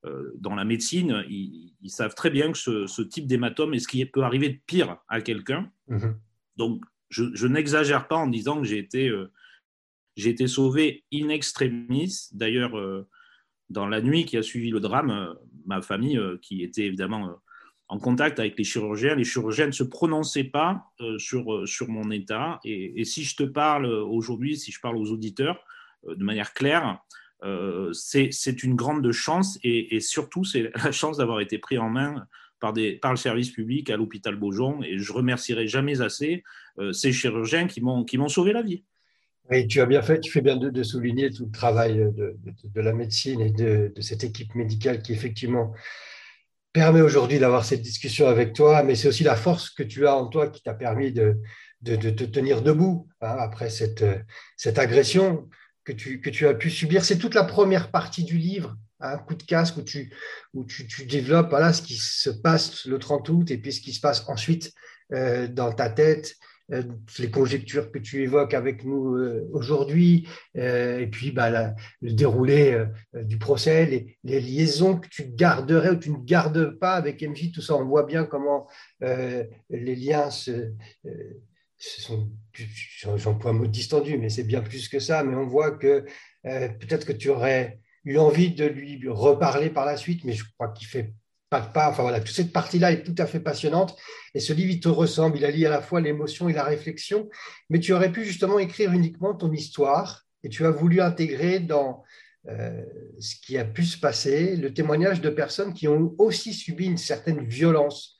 euh, 0.06 0.32
dans 0.38 0.54
la 0.54 0.64
médecine, 0.64 1.24
ils, 1.28 1.74
savent 1.88 2.14
très 2.14 2.30
bien 2.30 2.52
que 2.52 2.58
ce, 2.58 3.02
type 3.02 3.26
d'hématome 3.26 3.74
est 3.74 3.78
ce 3.78 3.88
qui 3.88 4.04
peut 4.04 4.22
arriver 4.22 4.50
de 4.50 4.58
pire 4.66 4.98
à 5.08 5.20
quelqu'un. 5.20 5.70
Mhm. 5.88 6.18
Donc, 6.56 6.82
je, 7.08 7.46
n'exagère 7.46 8.08
pas 8.08 8.16
en 8.16 8.26
disant 8.26 8.60
que 8.60 8.66
j'ai 8.66 8.78
été, 8.78 9.08
euh, 9.08 9.32
j'ai 10.16 10.30
été 10.30 10.46
sauvé 10.46 11.04
in 11.12 11.28
extremis. 11.28 12.28
D'ailleurs, 12.32 12.76
euh, 12.76 13.08
dans 13.70 13.86
la 13.86 14.00
nuit 14.00 14.24
qui 14.24 14.36
a 14.36 14.42
suivi 14.42 14.70
le 14.70 14.80
drame, 14.80 15.36
ma 15.64 15.82
famille, 15.82 16.20
qui 16.42 16.62
était 16.62 16.86
évidemment 16.86 17.40
en 17.88 17.98
contact 17.98 18.38
avec 18.38 18.56
les 18.58 18.64
chirurgiens, 18.64 19.14
les 19.14 19.24
chirurgiens 19.24 19.66
ne 19.66 19.72
se 19.72 19.82
prononçaient 19.82 20.44
pas 20.44 20.92
sur, 21.18 21.66
sur 21.66 21.88
mon 21.88 22.10
état. 22.12 22.60
Et, 22.64 23.00
et, 23.00 23.04
si 23.04 23.24
je 23.24 23.34
te 23.34 23.42
parle 23.42 23.86
aujourd'hui, 23.86 24.56
si 24.56 24.70
je 24.70 24.80
parle 24.80 24.96
aux 24.96 25.10
auditeurs 25.10 25.64
de 26.06 26.22
manière 26.22 26.52
claire, 26.52 27.00
euh, 27.44 27.92
c'est 27.92 28.62
une 28.62 28.74
grande 28.74 29.10
chance 29.12 29.58
et, 29.62 30.00
surtout, 30.00 30.44
c'est 30.44 30.70
la 30.84 30.92
chance 30.92 31.18
d'avoir 31.18 31.40
été 31.40 31.58
pris 31.58 31.78
en 31.78 31.88
main 31.88 32.26
par, 32.60 32.72
le 32.72 33.16
service 33.16 33.50
public 33.50 33.90
à 33.90 33.96
l'hôpital 33.96 34.36
Beaujon. 34.36 34.82
Et 34.82 34.98
je 34.98 35.12
remercierai 35.12 35.68
jamais 35.68 36.00
assez 36.00 36.42
euh, 36.78 36.92
ces 36.92 37.12
chirurgiens 37.12 37.66
qui 37.66 37.80
m'ont 37.80 38.28
sauvé 38.28 38.52
la 38.52 38.62
vie. 38.62 38.84
Oui, 39.50 39.68
tu 39.68 39.80
as 39.80 39.86
bien 39.86 40.02
fait, 40.02 40.20
tu 40.20 40.32
fais 40.32 40.40
bien 40.40 40.56
de, 40.56 40.82
souligner 40.82 41.30
tout 41.30 41.44
le 41.44 41.52
travail 41.52 41.94
de, 41.94 42.80
la 42.80 42.92
médecine 42.92 43.40
et 43.40 43.50
de, 43.50 43.92
cette 44.00 44.24
équipe 44.24 44.54
médicale 44.56 45.02
qui 45.02 45.12
effectivement 45.12 45.72
permet 46.72 47.00
aujourd'hui 47.00 47.38
d'avoir 47.38 47.64
cette 47.64 47.80
discussion 47.80 48.26
avec 48.26 48.54
toi, 48.54 48.82
mais 48.82 48.96
c'est 48.96 49.06
aussi 49.06 49.22
la 49.22 49.36
force 49.36 49.70
que 49.70 49.84
tu 49.84 50.06
as 50.06 50.16
en 50.16 50.26
toi 50.26 50.48
qui 50.48 50.62
t'a 50.62 50.74
permis 50.74 51.12
de, 51.12 51.36
de, 51.80 52.10
te 52.10 52.24
tenir 52.24 52.60
debout 52.60 53.06
hein, 53.20 53.36
après 53.38 53.70
cette, 53.70 54.04
cette 54.56 54.80
agression 54.80 55.48
que 55.86 55.92
tu, 55.92 56.20
que 56.20 56.28
tu 56.28 56.46
as 56.46 56.54
pu 56.54 56.68
subir. 56.68 57.04
C'est 57.04 57.16
toute 57.16 57.34
la 57.34 57.44
première 57.44 57.90
partie 57.90 58.24
du 58.24 58.36
livre, 58.36 58.76
un 59.00 59.14
hein, 59.14 59.18
coup 59.18 59.34
de 59.34 59.42
casque, 59.42 59.78
où 59.78 59.82
tu, 59.82 60.12
où 60.52 60.64
tu, 60.64 60.86
tu, 60.86 61.06
développes 61.06 61.48
voilà, 61.48 61.72
ce 61.72 61.80
qui 61.80 61.94
se 61.94 62.28
passe 62.28 62.84
le 62.86 62.98
30 62.98 63.28
août 63.30 63.50
et 63.50 63.56
puis 63.56 63.72
ce 63.72 63.80
qui 63.80 63.92
se 63.92 64.00
passe 64.00 64.28
ensuite 64.28 64.72
euh, 65.12 65.46
dans 65.46 65.72
ta 65.72 65.88
tête, 65.88 66.34
euh, 66.72 66.82
les 67.20 67.30
conjectures 67.30 67.92
que 67.92 68.00
tu 68.00 68.22
évoques 68.22 68.52
avec 68.52 68.84
nous 68.84 69.14
euh, 69.14 69.48
aujourd'hui, 69.52 70.26
et 70.56 71.06
puis 71.06 71.30
bah, 71.30 71.74
le 72.02 72.12
déroulé 72.12 72.84
du 73.14 73.38
procès, 73.38 73.86
les, 73.86 74.18
les, 74.24 74.40
liaisons 74.40 74.96
que 74.96 75.08
tu 75.08 75.26
garderais 75.28 75.90
ou 75.90 75.96
tu 75.96 76.10
ne 76.10 76.18
gardes 76.18 76.76
pas 76.80 76.94
avec 76.94 77.22
MJ, 77.22 77.52
tout 77.52 77.62
ça, 77.62 77.76
on 77.76 77.84
voit 77.84 78.06
bien 78.06 78.24
comment 78.24 78.66
les 79.00 79.94
liens 79.94 80.30
se 80.30 80.72
j'emploie 83.16 83.50
un 83.50 83.54
mot 83.54 83.66
distendu, 83.66 84.18
mais 84.18 84.28
c'est 84.28 84.44
bien 84.44 84.62
plus 84.62 84.88
que 84.88 84.98
ça. 84.98 85.22
Mais 85.24 85.34
on 85.34 85.46
voit 85.46 85.72
que 85.72 86.04
euh, 86.46 86.68
peut-être 86.68 87.06
que 87.06 87.12
tu 87.12 87.28
aurais 87.28 87.80
eu 88.04 88.18
envie 88.18 88.50
de 88.50 88.64
lui 88.64 89.00
reparler 89.08 89.70
par 89.70 89.84
la 89.84 89.96
suite, 89.96 90.24
mais 90.24 90.32
je 90.32 90.44
crois 90.54 90.68
qu'il 90.68 90.86
fait 90.86 91.14
pas 91.50 91.60
de 91.60 91.72
pas. 91.72 91.90
Enfin 91.90 92.02
voilà, 92.02 92.20
toute 92.20 92.34
cette 92.34 92.52
partie-là 92.52 92.92
est 92.92 93.02
tout 93.02 93.14
à 93.18 93.26
fait 93.26 93.40
passionnante. 93.40 93.96
Et 94.34 94.40
ce 94.40 94.52
livre, 94.52 94.70
il 94.70 94.80
te 94.80 94.88
ressemble. 94.88 95.36
Il 95.38 95.44
allie 95.44 95.66
à 95.66 95.70
la 95.70 95.80
fois 95.80 96.00
l'émotion 96.00 96.48
et 96.48 96.52
la 96.52 96.64
réflexion. 96.64 97.28
Mais 97.70 97.80
tu 97.80 97.92
aurais 97.92 98.12
pu 98.12 98.24
justement 98.24 98.58
écrire 98.58 98.92
uniquement 98.92 99.34
ton 99.34 99.52
histoire 99.52 100.22
et 100.42 100.48
tu 100.48 100.64
as 100.64 100.70
voulu 100.70 101.00
intégrer 101.00 101.60
dans 101.60 102.04
euh, 102.48 102.84
ce 103.18 103.34
qui 103.36 103.58
a 103.58 103.64
pu 103.64 103.84
se 103.84 103.98
passer 103.98 104.56
le 104.56 104.72
témoignage 104.72 105.20
de 105.20 105.30
personnes 105.30 105.74
qui 105.74 105.88
ont 105.88 106.14
aussi 106.18 106.54
subi 106.54 106.86
une 106.86 106.98
certaine 106.98 107.44
violence 107.44 108.16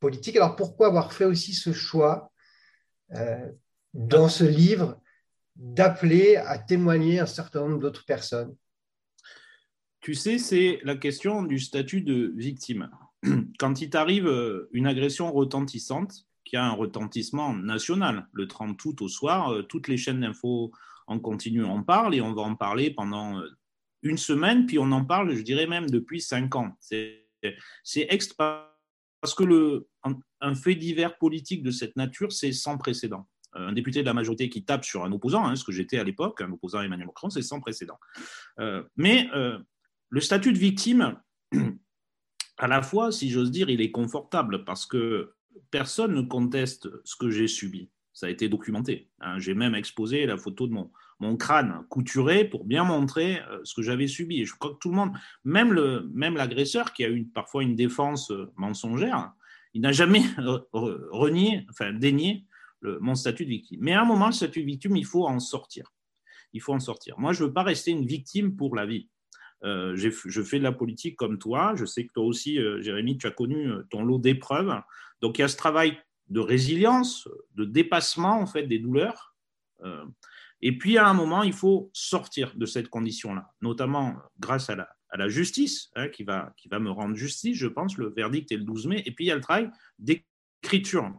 politique. 0.00 0.36
Alors 0.36 0.56
pourquoi 0.56 0.86
avoir 0.86 1.12
fait 1.12 1.24
aussi 1.24 1.52
ce 1.52 1.72
choix 1.72 2.32
euh, 3.14 3.50
dans 3.94 4.28
ce 4.28 4.44
livre 4.44 5.00
d'appeler 5.54 6.36
à 6.36 6.58
témoigner 6.58 7.20
un 7.20 7.26
certain 7.26 7.60
nombre 7.60 7.78
d'autres 7.78 8.04
personnes 8.04 8.54
Tu 10.00 10.14
sais, 10.14 10.38
c'est 10.38 10.80
la 10.82 10.96
question 10.96 11.42
du 11.42 11.58
statut 11.58 12.02
de 12.02 12.32
victime. 12.36 12.90
Quand 13.58 13.80
il 13.80 13.90
t'arrive 13.90 14.26
euh, 14.26 14.68
une 14.72 14.86
agression 14.86 15.32
retentissante, 15.32 16.26
qui 16.44 16.56
a 16.56 16.64
un 16.64 16.72
retentissement 16.72 17.54
national, 17.54 18.28
le 18.32 18.46
30 18.46 18.84
août 18.84 19.02
au 19.02 19.08
soir, 19.08 19.52
euh, 19.52 19.62
toutes 19.62 19.88
les 19.88 19.96
chaînes 19.96 20.20
d'infos 20.20 20.70
en 21.08 21.18
continu 21.18 21.64
en 21.64 21.82
parlent 21.82 22.14
et 22.14 22.20
on 22.20 22.34
va 22.34 22.42
en 22.42 22.54
parler 22.54 22.90
pendant 22.90 23.40
une 24.02 24.18
semaine, 24.18 24.66
puis 24.66 24.78
on 24.78 24.90
en 24.92 25.04
parle, 25.04 25.34
je 25.34 25.42
dirais 25.42 25.66
même 25.66 25.88
depuis 25.88 26.20
cinq 26.20 26.56
ans. 26.56 26.76
C'est 26.80 27.26
extra 27.94 28.75
parce 29.26 29.34
que 29.34 29.42
le, 29.42 29.88
un, 30.40 30.54
fait 30.54 30.76
divers 30.76 31.18
politique 31.18 31.64
de 31.64 31.72
cette 31.72 31.96
nature, 31.96 32.30
c'est 32.30 32.52
sans 32.52 32.78
précédent. 32.78 33.26
Euh, 33.56 33.66
un 33.66 33.72
député 33.72 34.02
de 34.02 34.06
la 34.06 34.14
majorité 34.14 34.48
qui 34.48 34.64
tape 34.64 34.84
sur 34.84 35.04
un 35.04 35.10
opposant, 35.10 35.44
hein, 35.44 35.56
ce 35.56 35.64
que 35.64 35.72
j'étais 35.72 35.98
à 35.98 36.04
l'époque, 36.04 36.42
un 36.42 36.52
opposant 36.52 36.80
Emmanuel 36.80 37.08
Macron, 37.08 37.28
c'est 37.28 37.42
sans 37.42 37.58
précédent. 37.58 37.98
Euh, 38.60 38.84
mais 38.94 39.28
euh, 39.34 39.58
le 40.10 40.20
statut 40.20 40.52
de 40.52 40.58
victime, 40.58 41.20
à 42.58 42.68
la 42.68 42.82
fois, 42.82 43.10
si 43.10 43.30
j'ose 43.30 43.50
dire, 43.50 43.68
il 43.68 43.80
est 43.80 43.90
confortable 43.90 44.64
parce 44.64 44.86
que 44.86 45.32
personne 45.72 46.14
ne 46.14 46.22
conteste 46.22 46.88
ce 47.02 47.16
que 47.16 47.28
j'ai 47.28 47.48
subi. 47.48 47.90
Ça 48.12 48.26
a 48.26 48.30
été 48.30 48.48
documenté. 48.48 49.10
Hein. 49.18 49.40
J'ai 49.40 49.54
même 49.54 49.74
exposé 49.74 50.24
la 50.26 50.36
photo 50.36 50.68
de 50.68 50.72
mon, 50.72 50.92
mon 51.18 51.36
crâne 51.36 51.84
couturé 51.88 52.44
pour 52.44 52.64
bien 52.64 52.84
montrer 52.84 53.40
ce 53.64 53.74
que 53.74 53.82
j'avais 53.82 54.06
subi. 54.06 54.42
Et 54.42 54.44
je 54.44 54.54
crois 54.54 54.74
que 54.74 54.78
tout 54.78 54.90
le 54.90 54.96
monde, 54.96 55.12
même 55.44 55.72
le 55.72 56.10
même 56.12 56.36
l'agresseur 56.36 56.92
qui 56.92 57.04
a 57.04 57.08
eu 57.08 57.24
parfois 57.24 57.62
une 57.62 57.74
défense 57.74 58.32
mensongère, 58.56 59.32
il 59.72 59.80
n'a 59.80 59.92
jamais 59.92 60.22
renié, 60.72 61.66
enfin 61.70 61.92
dénié 61.92 62.44
mon 62.82 63.14
statut 63.14 63.44
de 63.44 63.50
victime. 63.50 63.80
Mais 63.82 63.92
à 63.92 64.02
un 64.02 64.04
moment, 64.04 64.26
le 64.26 64.32
statut 64.32 64.60
de 64.60 64.66
victime, 64.66 64.96
il 64.96 65.06
faut 65.06 65.26
en 65.26 65.40
sortir. 65.40 65.92
Il 66.52 66.60
faut 66.60 66.74
en 66.74 66.80
sortir. 66.80 67.18
Moi, 67.18 67.32
je 67.32 67.42
ne 67.42 67.48
veux 67.48 67.52
pas 67.52 67.62
rester 67.62 67.90
une 67.90 68.06
victime 68.06 68.56
pour 68.56 68.76
la 68.76 68.86
vie. 68.86 69.08
Euh, 69.64 69.96
je 69.96 70.42
fais 70.42 70.58
de 70.58 70.64
la 70.64 70.72
politique 70.72 71.16
comme 71.16 71.38
toi. 71.38 71.74
Je 71.76 71.84
sais 71.84 72.06
que 72.06 72.12
toi 72.12 72.24
aussi, 72.24 72.58
euh, 72.58 72.80
Jérémy, 72.82 73.18
tu 73.18 73.26
as 73.26 73.30
connu 73.30 73.68
euh, 73.68 73.86
ton 73.90 74.04
lot 74.04 74.18
d'épreuves. 74.18 74.72
Donc, 75.20 75.38
il 75.38 75.42
y 75.42 75.44
a 75.44 75.48
ce 75.48 75.56
travail 75.56 75.98
de 76.28 76.40
résilience, 76.40 77.28
de 77.54 77.64
dépassement 77.64 78.40
en 78.40 78.46
fait 78.46 78.64
des 78.64 78.78
douleurs. 78.78 79.36
Et 80.62 80.78
puis, 80.78 80.98
à 80.98 81.06
un 81.06 81.14
moment, 81.14 81.42
il 81.42 81.52
faut 81.52 81.90
sortir 81.92 82.54
de 82.56 82.66
cette 82.66 82.88
condition-là, 82.88 83.52
notamment 83.60 84.16
grâce 84.38 84.70
à 84.70 84.76
la, 84.76 85.28
justice, 85.28 85.90
hein, 85.96 86.08
qui, 86.08 86.24
va, 86.24 86.52
qui 86.56 86.68
va 86.68 86.78
me 86.78 86.90
rendre 86.90 87.14
justice, 87.14 87.56
je 87.56 87.66
pense. 87.66 87.96
Le 87.96 88.12
verdict 88.14 88.52
est 88.52 88.56
le 88.56 88.64
12 88.64 88.86
mai. 88.86 89.02
Et 89.06 89.12
puis, 89.12 89.26
il 89.26 89.28
y 89.28 89.30
a 89.30 89.34
le 89.34 89.40
travail 89.40 89.70
d'écriture. 89.98 91.12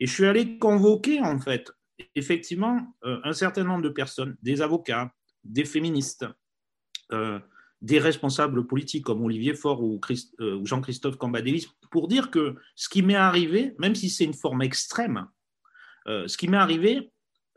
Et 0.00 0.06
je 0.06 0.12
suis 0.12 0.26
allé 0.26 0.58
convoquer, 0.58 1.20
en 1.20 1.38
fait, 1.38 1.72
effectivement, 2.14 2.80
euh, 3.04 3.20
un 3.24 3.32
certain 3.32 3.64
nombre 3.64 3.82
de 3.82 3.88
personnes, 3.88 4.36
des 4.42 4.62
avocats, 4.62 5.12
des 5.44 5.64
féministes, 5.64 6.26
euh, 7.12 7.38
des 7.80 7.98
responsables 7.98 8.66
politiques 8.66 9.04
comme 9.04 9.22
Olivier 9.22 9.54
Faure 9.54 9.82
euh, 9.82 10.56
ou 10.56 10.66
Jean-Christophe 10.66 11.16
Cambadélis, 11.16 11.68
pour 11.90 12.08
dire 12.08 12.30
que 12.30 12.56
ce 12.74 12.88
qui 12.88 13.02
m'est 13.02 13.14
arrivé, 13.14 13.74
même 13.78 13.94
si 13.94 14.08
c'est 14.08 14.24
une 14.24 14.34
forme 14.34 14.62
extrême, 14.62 15.26
ce 16.06 16.36
qui 16.36 16.48
m'est 16.48 16.56
arrivé, 16.56 17.12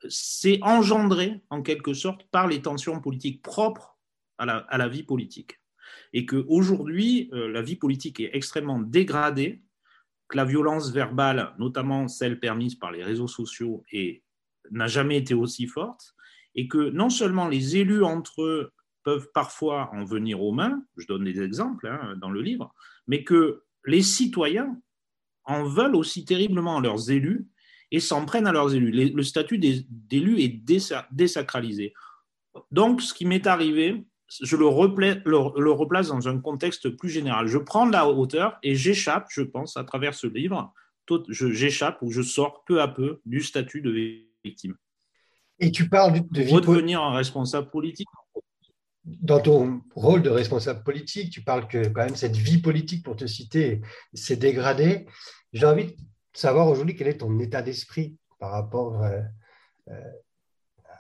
c'est 0.10 0.60
engendré 0.62 1.42
en 1.50 1.62
quelque 1.62 1.94
sorte 1.94 2.24
par 2.32 2.48
les 2.48 2.62
tensions 2.62 3.00
politiques 3.02 3.42
propres 3.42 3.98
à 4.38 4.46
la, 4.46 4.88
vie 4.88 5.04
politique. 5.04 5.60
Et 6.14 6.26
qu'aujourd'hui, 6.26 7.30
euh, 7.34 7.48
la 7.48 7.62
vie 7.62 7.78
politique 7.78 8.20
est 8.20 8.32
extrêmement 8.34 8.80
dégradée, 8.80 9.64
que 10.28 10.38
la 10.38 10.46
violence 10.46 10.92
verbale, 10.92 11.54
notamment 11.60 12.08
celle 12.08 12.40
permise 12.40 12.76
par 12.76 12.92
les 12.92 13.04
réseaux 13.04 13.28
sociaux, 13.28 13.84
n'a 14.72 14.88
jamais 14.88 15.18
été 15.18 15.34
aussi 15.34 15.68
forte, 15.68 16.16
et 16.56 16.68
que 16.68 16.90
non 16.90 17.10
seulement 17.10 17.48
les 17.48 17.78
élus 17.78 18.04
entre 18.04 18.42
eux 18.42 18.74
peuvent 19.04 19.30
parfois 19.34 19.90
en 19.94 20.04
venir 20.04 20.42
aux 20.42 20.52
mains, 20.52 20.84
je 20.98 21.06
donne 21.06 21.26
des 21.26 21.42
exemples 21.42 21.88
hein, 21.88 22.16
dans 22.18 22.32
le 22.32 22.42
livre, 22.42 22.74
mais 23.08 23.24
que 23.24 23.64
les 23.86 24.02
citoyens 24.02 24.82
en 25.44 25.64
veulent 25.64 25.96
aussi 25.96 26.26
terriblement 26.26 26.78
à 26.78 26.82
leurs 26.82 27.12
élus 27.12 27.48
et 27.96 28.02
s'en 28.02 28.26
prennent 28.26 28.46
à 28.46 28.52
leurs 28.52 28.76
élus. 28.76 28.92
le 28.92 29.24
statut 29.24 29.58
d'élu 29.58 30.42
est 30.42 30.50
désacralisé. 31.12 31.94
Donc, 32.72 33.02
ce 33.02 33.14
qui 33.14 33.26
m'est 33.26 33.48
arrivé, 33.48 34.06
je 34.42 34.58
le, 34.58 34.66
replace 34.66 36.10
dans 36.10 36.28
un 36.28 36.38
contexte 36.42 36.90
plus 36.90 37.10
général. 37.10 37.48
Je 37.48 37.58
prends 37.58 37.88
de 37.88 37.94
la 37.94 38.06
hauteur 38.06 38.60
et 38.64 38.76
j'échappe, 38.76 39.28
je 39.30 39.44
pense, 39.44 39.78
à 39.78 39.86
travers 39.86 40.14
ce 40.14 40.28
livre, 40.28 40.74
j'échappe 41.30 42.02
ou 42.02 42.12
je 42.12 42.22
sors 42.22 42.66
peu 42.66 42.82
à 42.82 42.90
peu 42.90 43.22
du 43.26 43.42
statut 43.42 43.80
de 43.80 43.94
victime. 44.44 44.76
Et 45.60 45.72
tu 45.72 45.88
parles 45.88 46.20
de, 46.20 46.44
de 46.44 46.52
redevenir 46.52 47.02
un 47.02 47.16
responsable 47.16 47.70
politique. 47.70 48.10
Dans 49.06 49.40
ton 49.40 49.84
rôle 49.96 50.22
de 50.22 50.30
responsable 50.30 50.84
politique, 50.84 51.32
tu 51.32 51.44
parles 51.44 51.70
que 51.70 51.88
quand 51.88 52.04
même 52.04 52.18
cette 52.18 52.36
vie 52.36 52.58
politique, 52.58 53.06
pour 53.06 53.16
te 53.16 53.26
citer, 53.26 53.82
s'est 54.14 54.36
dégradée. 54.36 55.06
J'ai 55.54 55.66
envie 55.66 55.86
de 55.86 55.96
savoir 56.36 56.68
aujourd'hui 56.68 56.96
quel 56.96 57.08
est 57.08 57.18
ton 57.18 57.40
état 57.40 57.62
d'esprit 57.62 58.18
par 58.40 58.52
rapport 58.52 59.04
euh, 59.04 59.22
euh, 59.90 60.12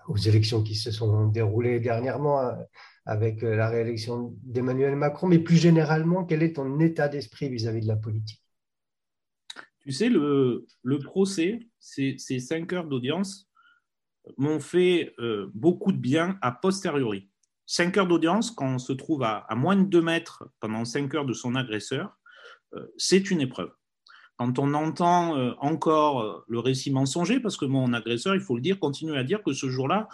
aux 0.07 0.17
élections 0.17 0.63
qui 0.63 0.75
se 0.75 0.91
sont 0.91 1.27
déroulées 1.27 1.79
dernièrement 1.79 2.41
hein 2.41 2.57
avec 3.05 3.43
euh, 3.43 3.55
la 3.55 3.69
réélection 3.69 4.35
d'Emmanuel 4.43 4.95
Macron, 4.95 5.27
mais 5.27 5.39
plus 5.39 5.57
généralement, 5.57 6.25
quel 6.25 6.43
est 6.43 6.55
ton 6.55 6.79
état 6.79 7.07
d'esprit 7.07 7.49
vis-à-vis 7.49 7.81
de 7.81 7.87
la 7.87 7.95
politique? 7.95 8.43
Tu 9.81 9.91
sais, 9.91 10.09
le, 10.09 10.65
procès, 11.03 11.59
ces, 11.79 12.17
cinq 12.17 12.73
heures 12.73 12.87
d'audience 12.87 13.47
m'ont 14.37 14.59
fait 14.59 15.13
euh, 15.19 15.51
beaucoup 15.53 15.91
de 15.91 15.97
bien 15.97 16.39
a 16.41 16.51
posteriori. 16.51 17.29
Cinq 17.67 17.97
heures 17.97 18.07
d'audience, 18.07 18.49
quand 18.49 18.67
on 18.67 18.79
se 18.79 18.93
trouve 18.93 19.21
à, 19.21 19.45
moins 19.55 19.75
de 19.75 19.83
deux 19.83 20.01
mètres 20.01 20.49
pendant 20.59 20.85
cinq 20.85 21.13
heures 21.13 21.25
de 21.25 21.33
son 21.33 21.53
agresseur, 21.53 22.17
euh, 22.73 22.87
c'est 22.97 23.29
une 23.29 23.41
épreuve. 23.41 23.71
Quand 24.37 24.59
on 24.59 24.73
entend 24.73 25.55
encore 25.59 26.43
le 26.47 26.59
récit 26.59 26.91
mensonger, 26.91 27.39
parce 27.39 27.55
que 27.55 27.65
mon 27.65 27.93
agresseur, 27.93 28.35
il 28.35 28.41
faut 28.41 28.55
le 28.55 28.61
dire, 28.61 28.79
continue 28.79 29.15
à 29.15 29.23
dire 29.23 29.41
que 29.43 29.53
ce 29.53 29.69
jour-là, 29.69 30.09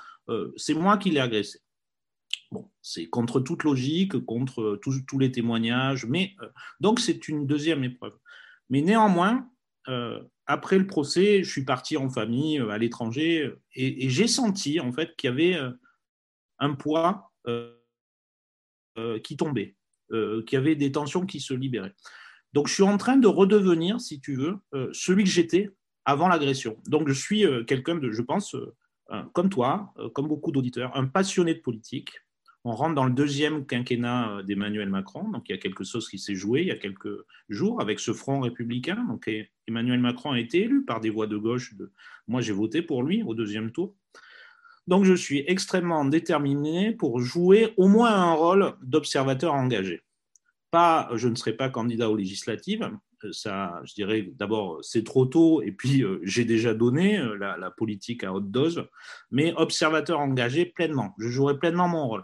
c'est 0.57 0.75
moi 0.75 0.97
qui 0.97 1.09
l'ai 1.09 1.19
agressé. 1.19 1.59
Bon, 2.51 2.69
c'est 2.81 3.07
contre 3.07 3.39
toute 3.39 3.63
logique, 3.63 4.17
contre 4.25 4.77
tous 4.81 5.19
les 5.19 5.31
témoignages, 5.31 6.05
mais 6.05 6.35
euh, 6.41 6.49
donc 6.81 6.99
c'est 6.99 7.29
une 7.29 7.47
deuxième 7.47 7.83
épreuve. 7.85 8.17
Mais 8.69 8.81
néanmoins, 8.81 9.49
euh, 9.87 10.21
après 10.45 10.77
le 10.77 10.85
procès, 10.85 11.43
je 11.43 11.49
suis 11.49 11.63
parti 11.63 11.95
en 11.95 12.09
famille 12.09 12.59
euh, 12.59 12.69
à 12.69 12.77
l'étranger 12.77 13.53
et, 13.73 14.09
j'ai 14.09 14.27
senti 14.27 14.81
en 14.81 14.91
fait 14.91 15.15
qu'il 15.15 15.29
y 15.29 15.33
avait 15.33 15.57
un 16.59 16.73
poids 16.73 17.31
qui 19.23 19.37
tombait, 19.37 19.75
qu'il 20.09 20.53
y 20.53 20.55
avait 20.57 20.75
des 20.75 20.91
tensions 20.91 21.25
qui 21.25 21.39
se 21.39 21.53
libéraient. 21.53 21.95
Donc 22.53 22.67
je 22.67 22.73
suis 22.73 22.83
en 22.83 22.97
train 22.97 23.17
de 23.17 23.27
redevenir, 23.27 24.01
si 24.01 24.19
tu 24.19 24.35
veux, 24.35 24.57
celui 24.93 25.23
que 25.23 25.29
j'étais 25.29 25.69
avant 26.05 26.27
l'agression. 26.27 26.77
Donc 26.87 27.07
je 27.07 27.13
suis 27.13 27.45
quelqu'un 27.67 27.95
de, 27.95 28.11
je 28.11 28.21
pense, 28.21 28.55
comme 29.33 29.49
toi, 29.49 29.93
comme 30.13 30.27
beaucoup 30.27 30.51
d'auditeurs, 30.51 30.95
un 30.95 31.05
passionné 31.05 31.53
de 31.53 31.59
politique, 31.59 32.11
on 32.63 32.73
rentre 32.73 32.95
dans 32.95 33.05
le 33.05 33.11
deuxième 33.11 33.65
quinquennat 33.65 34.37
euh, 34.37 34.43
d'Emmanuel 34.43 34.89
Macron. 34.89 35.29
Donc, 35.29 35.49
il 35.49 35.53
y 35.53 35.55
a 35.55 35.57
quelque 35.57 35.83
chose 35.83 36.07
qui 36.07 36.19
s'est 36.19 36.35
joué 36.35 36.61
il 36.61 36.67
y 36.67 36.71
a 36.71 36.75
quelques 36.75 37.09
jours 37.49 37.81
avec 37.81 37.99
ce 37.99 38.13
front 38.13 38.39
républicain. 38.39 39.03
Donc, 39.07 39.29
Emmanuel 39.67 39.99
Macron 39.99 40.31
a 40.31 40.39
été 40.39 40.63
élu 40.63 40.85
par 40.85 40.99
des 40.99 41.09
voix 41.09 41.27
de 41.27 41.37
gauche. 41.37 41.73
Moi, 42.27 42.41
j'ai 42.41 42.53
voté 42.53 42.81
pour 42.81 43.03
lui 43.03 43.23
au 43.23 43.33
deuxième 43.33 43.71
tour. 43.71 43.95
Donc, 44.87 45.05
je 45.05 45.13
suis 45.13 45.43
extrêmement 45.47 46.05
déterminé 46.05 46.91
pour 46.91 47.19
jouer 47.19 47.73
au 47.77 47.87
moins 47.87 48.13
un 48.13 48.33
rôle 48.33 48.73
d'observateur 48.81 49.53
engagé. 49.53 50.01
Pas, 50.71 51.09
je 51.15 51.27
ne 51.27 51.35
serai 51.35 51.53
pas 51.53 51.69
candidat 51.69 52.09
aux 52.09 52.15
législatives. 52.15 52.89
Euh, 53.23 53.31
ça, 53.31 53.81
je 53.83 53.93
dirais 53.93 54.29
d'abord, 54.33 54.79
c'est 54.83 55.03
trop 55.03 55.25
tôt, 55.25 55.61
et 55.61 55.71
puis 55.71 56.03
euh, 56.03 56.19
j'ai 56.23 56.45
déjà 56.45 56.73
donné 56.73 57.21
la, 57.39 57.71
politique 57.71 58.23
à 58.23 58.33
haute 58.33 58.49
dose, 58.49 58.87
mais 59.31 59.53
observateur 59.55 60.19
engagé 60.19 60.65
pleinement. 60.65 61.13
Je 61.19 61.27
jouerai 61.27 61.59
pleinement 61.59 61.87
mon 61.87 62.07
rôle 62.07 62.23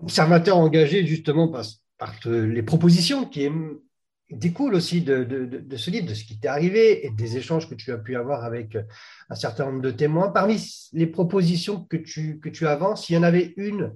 observateur 0.00 0.56
engagé 0.56 1.06
justement 1.06 1.48
par, 1.48 1.64
les 2.24 2.62
propositions 2.62 3.26
qui 3.26 3.48
découlent 4.30 4.74
aussi 4.74 5.02
de, 5.02 5.26
ce 5.76 5.90
livre, 5.90 6.06
de 6.06 6.14
ce 6.14 6.24
qui 6.24 6.38
t'est 6.38 6.48
arrivé 6.48 7.06
et 7.06 7.10
des 7.10 7.36
échanges 7.36 7.68
que 7.68 7.74
tu 7.74 7.90
as 7.92 7.98
pu 7.98 8.16
avoir 8.16 8.44
avec 8.44 8.76
un 9.28 9.34
certain 9.34 9.66
nombre 9.66 9.82
de 9.82 9.90
témoins. 9.90 10.28
Parmi 10.28 10.64
les 10.92 11.06
propositions 11.06 11.84
que 11.84 11.96
tu, 11.96 12.38
que 12.38 12.48
tu 12.48 12.66
avances, 12.66 13.06
s'il 13.06 13.16
y 13.16 13.18
en 13.18 13.22
avait 13.22 13.54
une 13.56 13.92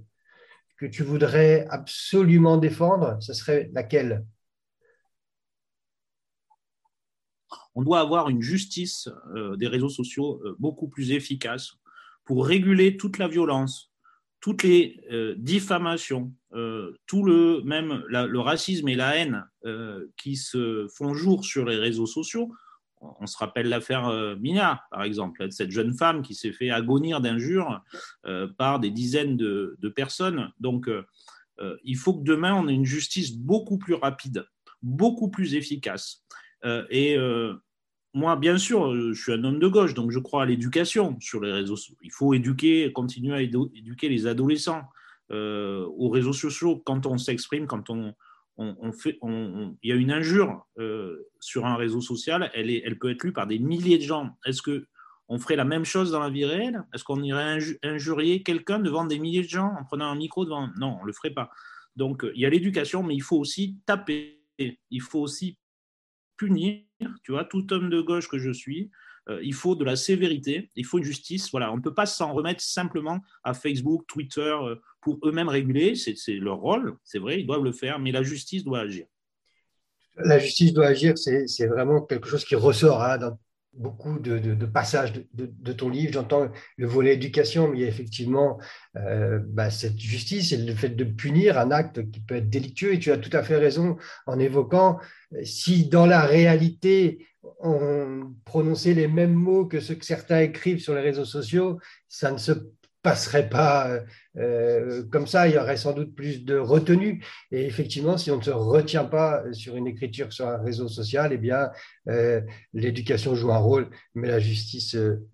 que 0.82 0.86
tu 0.88 1.04
voudrais 1.04 1.64
absolument 1.70 2.56
défendre, 2.56 3.16
ce 3.20 3.32
serait 3.34 3.70
laquelle? 3.72 4.26
On 7.76 7.82
doit 7.82 8.00
avoir 8.00 8.28
une 8.30 8.42
justice 8.42 9.08
euh, 9.36 9.54
des 9.56 9.68
réseaux 9.68 9.88
sociaux 9.88 10.42
euh, 10.44 10.56
beaucoup 10.58 10.88
plus 10.88 11.12
efficace 11.12 11.74
pour 12.24 12.44
réguler 12.44 12.96
toute 12.96 13.18
la 13.18 13.28
violence, 13.28 13.92
toutes 14.40 14.64
les 14.64 15.00
euh, 15.12 15.36
diffamations, 15.38 16.34
tout 17.06 17.24
le 17.24 17.62
même 17.62 18.02
le 18.08 18.40
racisme 18.40 18.88
et 18.88 18.94
la 18.94 19.16
haine 19.16 19.46
qui 20.18 20.36
se 20.36 20.86
font 20.94 21.14
jour 21.14 21.46
sur 21.46 21.64
les 21.64 21.76
réseaux 21.76 22.06
sociaux. 22.06 22.52
On 23.20 23.26
se 23.26 23.36
rappelle 23.36 23.68
l'affaire 23.68 24.36
Mina, 24.38 24.84
par 24.90 25.02
exemple, 25.02 25.50
cette 25.50 25.70
jeune 25.70 25.92
femme 25.92 26.22
qui 26.22 26.34
s'est 26.34 26.52
fait 26.52 26.70
agonir 26.70 27.20
d'injures 27.20 27.82
par 28.56 28.78
des 28.78 28.90
dizaines 28.90 29.36
de, 29.36 29.76
de 29.80 29.88
personnes. 29.88 30.52
Donc, 30.60 30.88
il 31.82 31.96
faut 31.96 32.14
que 32.14 32.22
demain, 32.22 32.54
on 32.54 32.68
ait 32.68 32.74
une 32.74 32.84
justice 32.84 33.36
beaucoup 33.36 33.76
plus 33.76 33.94
rapide, 33.94 34.46
beaucoup 34.82 35.30
plus 35.30 35.56
efficace. 35.56 36.24
et 36.90 37.18
moi, 38.14 38.36
bien 38.36 38.58
sûr, 38.58 38.92
euh, 38.92 39.12
je 39.12 39.22
suis 39.22 39.32
un 39.32 39.42
homme 39.44 39.58
de 39.58 39.68
gauche, 39.68 39.94
donc 39.94 40.10
je 40.10 40.18
crois 40.18 40.42
à 40.42 40.46
l'éducation 40.46 41.16
sur 41.20 41.40
les 41.40 41.52
réseaux 41.52 41.76
sociaux. 41.76 41.96
Il 42.02 42.12
faut 42.12 42.34
éduquer, 42.34 42.92
continuer 42.92 43.34
à 43.34 43.40
éduquer 43.40 44.08
les 44.08 44.26
adolescents 44.26 44.82
euh, 45.30 45.86
aux 45.96 46.10
réseaux 46.10 46.34
sociaux 46.34 46.82
quand 46.84 47.06
on 47.06 47.16
s'exprime, 47.16 47.66
quand 47.66 47.88
on, 47.88 48.14
fait, 48.92 49.18
il 49.22 49.76
y 49.82 49.92
a 49.92 49.94
une 49.94 50.12
injure 50.12 50.66
euh, 50.78 51.28
sur 51.40 51.66
un 51.66 51.76
réseau 51.76 52.00
social, 52.00 52.50
elle, 52.54 52.70
elle 52.70 52.98
peut 52.98 53.10
être 53.10 53.24
lue 53.24 53.32
par 53.32 53.46
des 53.46 53.58
milliers 53.58 53.98
de 53.98 54.02
gens. 54.02 54.36
Est-ce 54.44 54.62
que 54.62 54.86
on 55.28 55.38
ferait 55.38 55.56
la 55.56 55.64
même 55.64 55.84
chose 55.84 56.10
dans 56.10 56.20
la 56.20 56.30
vie 56.30 56.44
réelle? 56.44 56.84
Est-ce 56.92 57.04
qu'on 57.04 57.22
irait 57.22 57.58
injurier 57.82 58.42
quelqu'un 58.42 58.78
devant 58.78 59.06
des 59.06 59.18
milliers 59.18 59.42
de 59.42 59.48
gens 59.48 59.72
en 59.78 59.84
prenant 59.84 60.06
un 60.06 60.14
micro 60.14 60.44
devant? 60.44 60.68
Non, 60.76 60.98
on 61.00 61.04
le 61.04 61.12
ferait 61.12 61.30
pas. 61.30 61.50
Donc 61.96 62.26
il 62.34 62.40
y 62.40 62.46
a 62.46 62.50
l'éducation, 62.50 63.02
mais 63.02 63.14
il 63.14 63.22
faut 63.22 63.38
aussi 63.38 63.78
taper. 63.86 64.42
Il 64.58 65.00
faut 65.00 65.20
aussi 65.20 65.58
punir, 66.36 66.80
tu 67.22 67.32
vois, 67.32 67.44
tout 67.44 67.72
homme 67.72 67.88
de 67.88 68.00
gauche 68.00 68.28
que 68.28 68.38
je 68.38 68.50
suis, 68.50 68.90
euh, 68.90 69.11
il 69.42 69.54
faut 69.54 69.74
de 69.74 69.84
la 69.84 69.96
sévérité, 69.96 70.70
il 70.74 70.84
faut 70.84 70.98
une 70.98 71.04
justice. 71.04 71.50
Voilà, 71.50 71.72
on 71.72 71.76
ne 71.76 71.82
peut 71.82 71.94
pas 71.94 72.06
s'en 72.06 72.32
remettre 72.32 72.60
simplement 72.60 73.20
à 73.44 73.54
Facebook, 73.54 74.04
Twitter 74.06 74.40
euh, 74.40 74.76
pour 75.00 75.18
eux-mêmes 75.24 75.48
réguler. 75.48 75.94
C'est 75.94 76.32
leur 76.34 76.58
rôle, 76.58 76.96
c'est 77.04 77.18
vrai, 77.18 77.40
ils 77.40 77.46
doivent 77.46 77.64
le 77.64 77.72
faire, 77.72 77.98
mais 77.98 78.12
la 78.12 78.22
justice 78.22 78.64
doit 78.64 78.80
agir. 78.80 79.06
La 80.16 80.38
justice 80.38 80.72
doit 80.72 80.86
agir, 80.86 81.16
c'est 81.16 81.66
vraiment 81.66 82.02
quelque 82.02 82.28
chose 82.28 82.44
qui 82.44 82.54
ressort 82.54 83.02
hein, 83.02 83.16
dans 83.16 83.38
beaucoup 83.74 84.18
de, 84.18 84.66
passages 84.66 85.12
de, 85.34 85.72
ton 85.72 85.88
livre. 85.88 86.12
J'entends 86.12 86.48
le 86.76 86.86
volet 86.86 87.14
éducation, 87.14 87.68
mais 87.68 87.78
il 87.78 87.80
y 87.82 87.84
a 87.84 87.88
effectivement 87.88 88.58
euh, 88.96 89.40
bah, 89.44 89.70
cette 89.70 89.98
justice 89.98 90.52
et 90.52 90.58
le 90.58 90.74
fait 90.74 90.90
de 90.90 91.04
punir 91.04 91.58
un 91.58 91.70
acte 91.70 92.10
qui 92.10 92.20
peut 92.20 92.36
être 92.36 92.50
délictueux. 92.50 92.94
Et 92.94 92.98
tu 92.98 93.12
as 93.12 93.18
tout 93.18 93.34
à 93.36 93.42
fait 93.42 93.56
raison 93.56 93.96
en 94.26 94.38
évoquant 94.38 94.98
si 95.42 95.86
dans 95.88 96.06
la 96.06 96.22
réalité 96.22 97.26
on 97.60 98.34
prononçait 98.44 98.94
les 98.94 99.08
mêmes 99.08 99.34
mots 99.34 99.66
que 99.66 99.80
ceux 99.80 99.94
que 99.94 100.04
certains 100.04 100.40
écrivent 100.40 100.80
sur 100.80 100.94
les 100.94 101.00
réseaux 101.00 101.24
sociaux, 101.24 101.78
ça 102.08 102.30
ne 102.30 102.38
se 102.38 102.52
passerait 103.02 103.48
pas 103.48 104.00
euh, 104.38 105.02
comme 105.10 105.26
ça, 105.26 105.48
il 105.48 105.54
y 105.54 105.58
aurait 105.58 105.76
sans 105.76 105.92
doute 105.92 106.14
plus 106.14 106.44
de 106.44 106.56
retenue. 106.56 107.24
Et 107.50 107.66
effectivement, 107.66 108.16
si 108.16 108.30
on 108.30 108.38
ne 108.38 108.42
se 108.42 108.50
retient 108.50 109.04
pas 109.04 109.42
sur 109.52 109.76
une 109.76 109.86
écriture 109.86 110.32
sur 110.32 110.48
un 110.48 110.58
réseau 110.58 110.88
social, 110.88 111.32
eh 111.32 111.38
bien, 111.38 111.70
euh, 112.08 112.40
l'éducation 112.72 113.34
joue 113.34 113.52
un 113.52 113.58
rôle, 113.58 113.90
mais 114.14 114.28
la 114.28 114.38
justice 114.38 114.94
euh, 114.94 115.28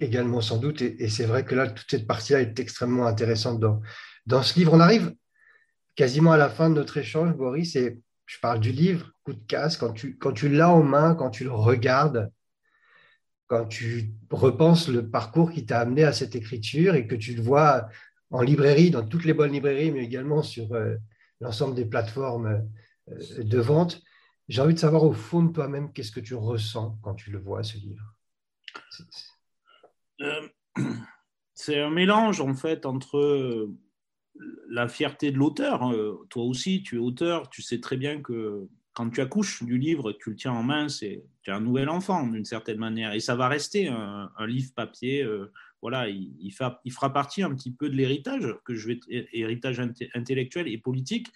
également 0.00 0.40
sans 0.40 0.58
doute. 0.58 0.82
Et, 0.82 1.08
c'est 1.08 1.26
vrai 1.26 1.44
que 1.44 1.54
là, 1.54 1.68
toute 1.68 1.90
cette 1.90 2.06
partie-là 2.06 2.40
est 2.40 2.58
extrêmement 2.58 3.06
intéressante 3.06 3.60
dans, 3.60 3.80
dans 4.26 4.42
ce 4.42 4.58
livre. 4.58 4.74
On 4.74 4.80
arrive 4.80 5.14
quasiment 5.94 6.32
à 6.32 6.36
la 6.36 6.50
fin 6.50 6.70
de 6.70 6.74
notre 6.74 6.96
échange, 6.96 7.34
Boris, 7.34 7.76
et 7.76 8.00
je 8.26 8.38
parle 8.40 8.58
du 8.58 8.72
livre, 8.72 9.12
coup 9.22 9.34
de 9.34 9.46
casse, 9.46 9.76
quand 9.76 9.92
tu, 9.92 10.16
quand 10.18 10.32
tu 10.32 10.48
l'as 10.48 10.70
en 10.70 10.82
main, 10.82 11.14
quand 11.14 11.30
tu 11.30 11.44
le 11.44 11.52
regardes, 11.52 12.30
quand 13.54 13.66
tu 13.66 14.10
repenses 14.30 14.88
le 14.88 15.08
parcours 15.08 15.52
qui 15.52 15.64
t'a 15.64 15.78
amené 15.78 16.02
à 16.02 16.12
cette 16.12 16.34
écriture 16.34 16.96
et 16.96 17.06
que 17.06 17.14
tu 17.14 17.34
le 17.34 17.42
vois 17.42 17.88
en 18.32 18.42
librairie, 18.42 18.90
dans 18.90 19.06
toutes 19.06 19.24
les 19.24 19.32
bonnes 19.32 19.52
librairies, 19.52 19.92
mais 19.92 20.02
également 20.02 20.42
sur 20.42 20.74
euh, 20.74 20.96
l'ensemble 21.40 21.76
des 21.76 21.84
plateformes 21.84 22.68
euh, 23.10 23.44
de 23.44 23.58
vente, 23.60 24.02
j'ai 24.48 24.60
envie 24.60 24.74
de 24.74 24.80
savoir 24.80 25.04
au 25.04 25.12
fond 25.12 25.44
de 25.44 25.52
toi-même 25.52 25.92
qu'est-ce 25.92 26.10
que 26.10 26.18
tu 26.18 26.34
ressens 26.34 26.98
quand 27.00 27.14
tu 27.14 27.30
le 27.30 27.38
vois, 27.38 27.62
ce 27.62 27.76
livre? 27.76 28.02
Euh, 30.20 30.48
c'est 31.54 31.80
un 31.80 31.90
mélange 31.90 32.40
en 32.40 32.54
fait 32.54 32.86
entre 32.86 33.68
la 34.68 34.88
fierté 34.88 35.30
de 35.30 35.38
l'auteur. 35.38 35.84
Hein. 35.84 35.94
Toi 36.28 36.42
aussi, 36.42 36.82
tu 36.82 36.96
es 36.96 36.98
auteur, 36.98 37.48
tu 37.50 37.62
sais 37.62 37.78
très 37.78 37.96
bien 37.96 38.20
que 38.20 38.68
quand 38.94 39.10
tu 39.10 39.20
accouches 39.20 39.62
du 39.64 39.76
livre, 39.76 40.12
tu 40.12 40.30
le 40.30 40.36
tiens 40.36 40.52
en 40.52 40.62
main, 40.62 40.88
c'est 40.88 41.24
tu 41.42 41.50
es 41.50 41.52
un 41.52 41.60
nouvel 41.60 41.88
enfant 41.88 42.26
d'une 42.26 42.44
certaine 42.44 42.78
manière, 42.78 43.12
et 43.12 43.20
ça 43.20 43.34
va 43.34 43.48
rester 43.48 43.88
un, 43.88 44.30
livre 44.46 44.72
papier. 44.74 45.22
Euh, 45.22 45.52
voilà, 45.82 46.08
il, 46.08 46.32
il, 46.40 46.52
fera 46.52 47.12
partie 47.12 47.42
un 47.42 47.54
petit 47.54 47.72
peu 47.72 47.90
de 47.90 47.94
l'héritage 47.94 48.46
que 48.64 48.74
je 48.74 48.88
vais 48.88 49.00
héritage 49.32 49.82
intellectuel 50.14 50.68
et 50.68 50.78
politique 50.78 51.28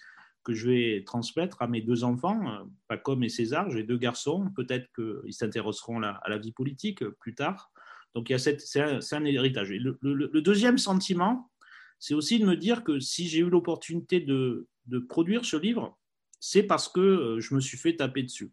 que 0.43 0.53
je 0.53 0.69
vais 0.69 1.03
transmettre 1.03 1.61
à 1.61 1.67
mes 1.67 1.81
deux 1.81 2.03
enfants, 2.03 2.39
euh, 2.47 2.63
Pacom 2.87 3.21
et 3.23 3.29
César. 3.29 3.69
J'ai 3.69 3.83
deux 3.83 3.97
garçons, 3.97 4.49
peut-être 4.55 4.87
qu'ils 4.95 5.33
s'intéresseront 5.33 6.01
à 6.01 6.29
la 6.29 6.37
vie 6.37 6.53
politique 6.53 7.03
euh, 7.03 7.15
plus 7.19 7.35
tard. 7.35 7.71
Donc 8.15 8.29
il 8.29 8.31
y 8.31 8.35
a 8.35 8.39
cette, 8.39 8.61
c'est 8.61 8.81
un, 8.81 9.25
héritage. 9.25 9.69
le, 9.69 10.41
deuxième 10.41 10.77
sentiment, 10.77 11.51
c'est 11.99 12.13
aussi 12.13 12.39
de 12.39 12.45
me 12.45 12.55
dire 12.55 12.83
que 12.83 12.99
si 12.99 13.27
j'ai 13.27 13.39
eu 13.39 13.49
l'opportunité 13.49 14.21
de 14.21 14.67
produire 15.09 15.45
ce 15.45 15.57
livre, 15.57 15.98
c'est 16.39 16.63
parce 16.63 16.87
que 16.87 16.99
euh, 16.99 17.39
je 17.39 17.53
me 17.53 17.59
suis 17.59 17.77
fait 17.77 17.95
taper 17.95 18.23
dessus. 18.23 18.51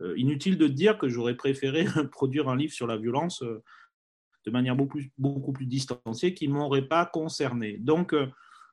Euh, 0.00 0.14
inutile 0.16 0.58
de 0.58 0.66
dire 0.66 0.98
que 0.98 1.08
j'aurais 1.08 1.36
préféré 1.36 1.84
produire 2.12 2.48
un 2.48 2.56
livre 2.56 2.72
sur 2.72 2.86
la 2.86 2.96
violence 2.96 3.42
euh, 3.42 3.62
de 4.44 4.50
manière 4.50 4.76
beaucoup 4.76 5.52
plus, 5.52 5.66
distanciée 5.66 6.34
qui 6.34 6.48
ne 6.48 6.52
m'aurait 6.52 6.86
pas 6.86 7.06
concerné. 7.06 7.78
Donc, 7.78 8.14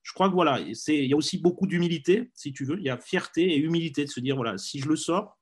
je 0.04 0.13
crois 0.13 0.27
que 0.27 0.34
voilà, 0.34 0.60
il 0.60 1.06
y 1.06 1.13
a 1.13 1.15
aussi 1.15 1.38
beaucoup 1.38 1.65
d'humilité, 1.65 2.30
si 2.34 2.51
tu 2.51 2.65
veux. 2.65 2.77
Il 2.77 2.84
y 2.84 2.89
a 2.89 2.97
fierté 2.97 3.54
et 3.54 3.58
humilité 3.58 4.04
de 4.04 4.10
se 4.10 4.19
dire 4.19 4.36
voilà, 4.36 4.58
si 4.58 4.82
je 4.82 4.89
le 4.89 4.97
sors, 4.97 5.39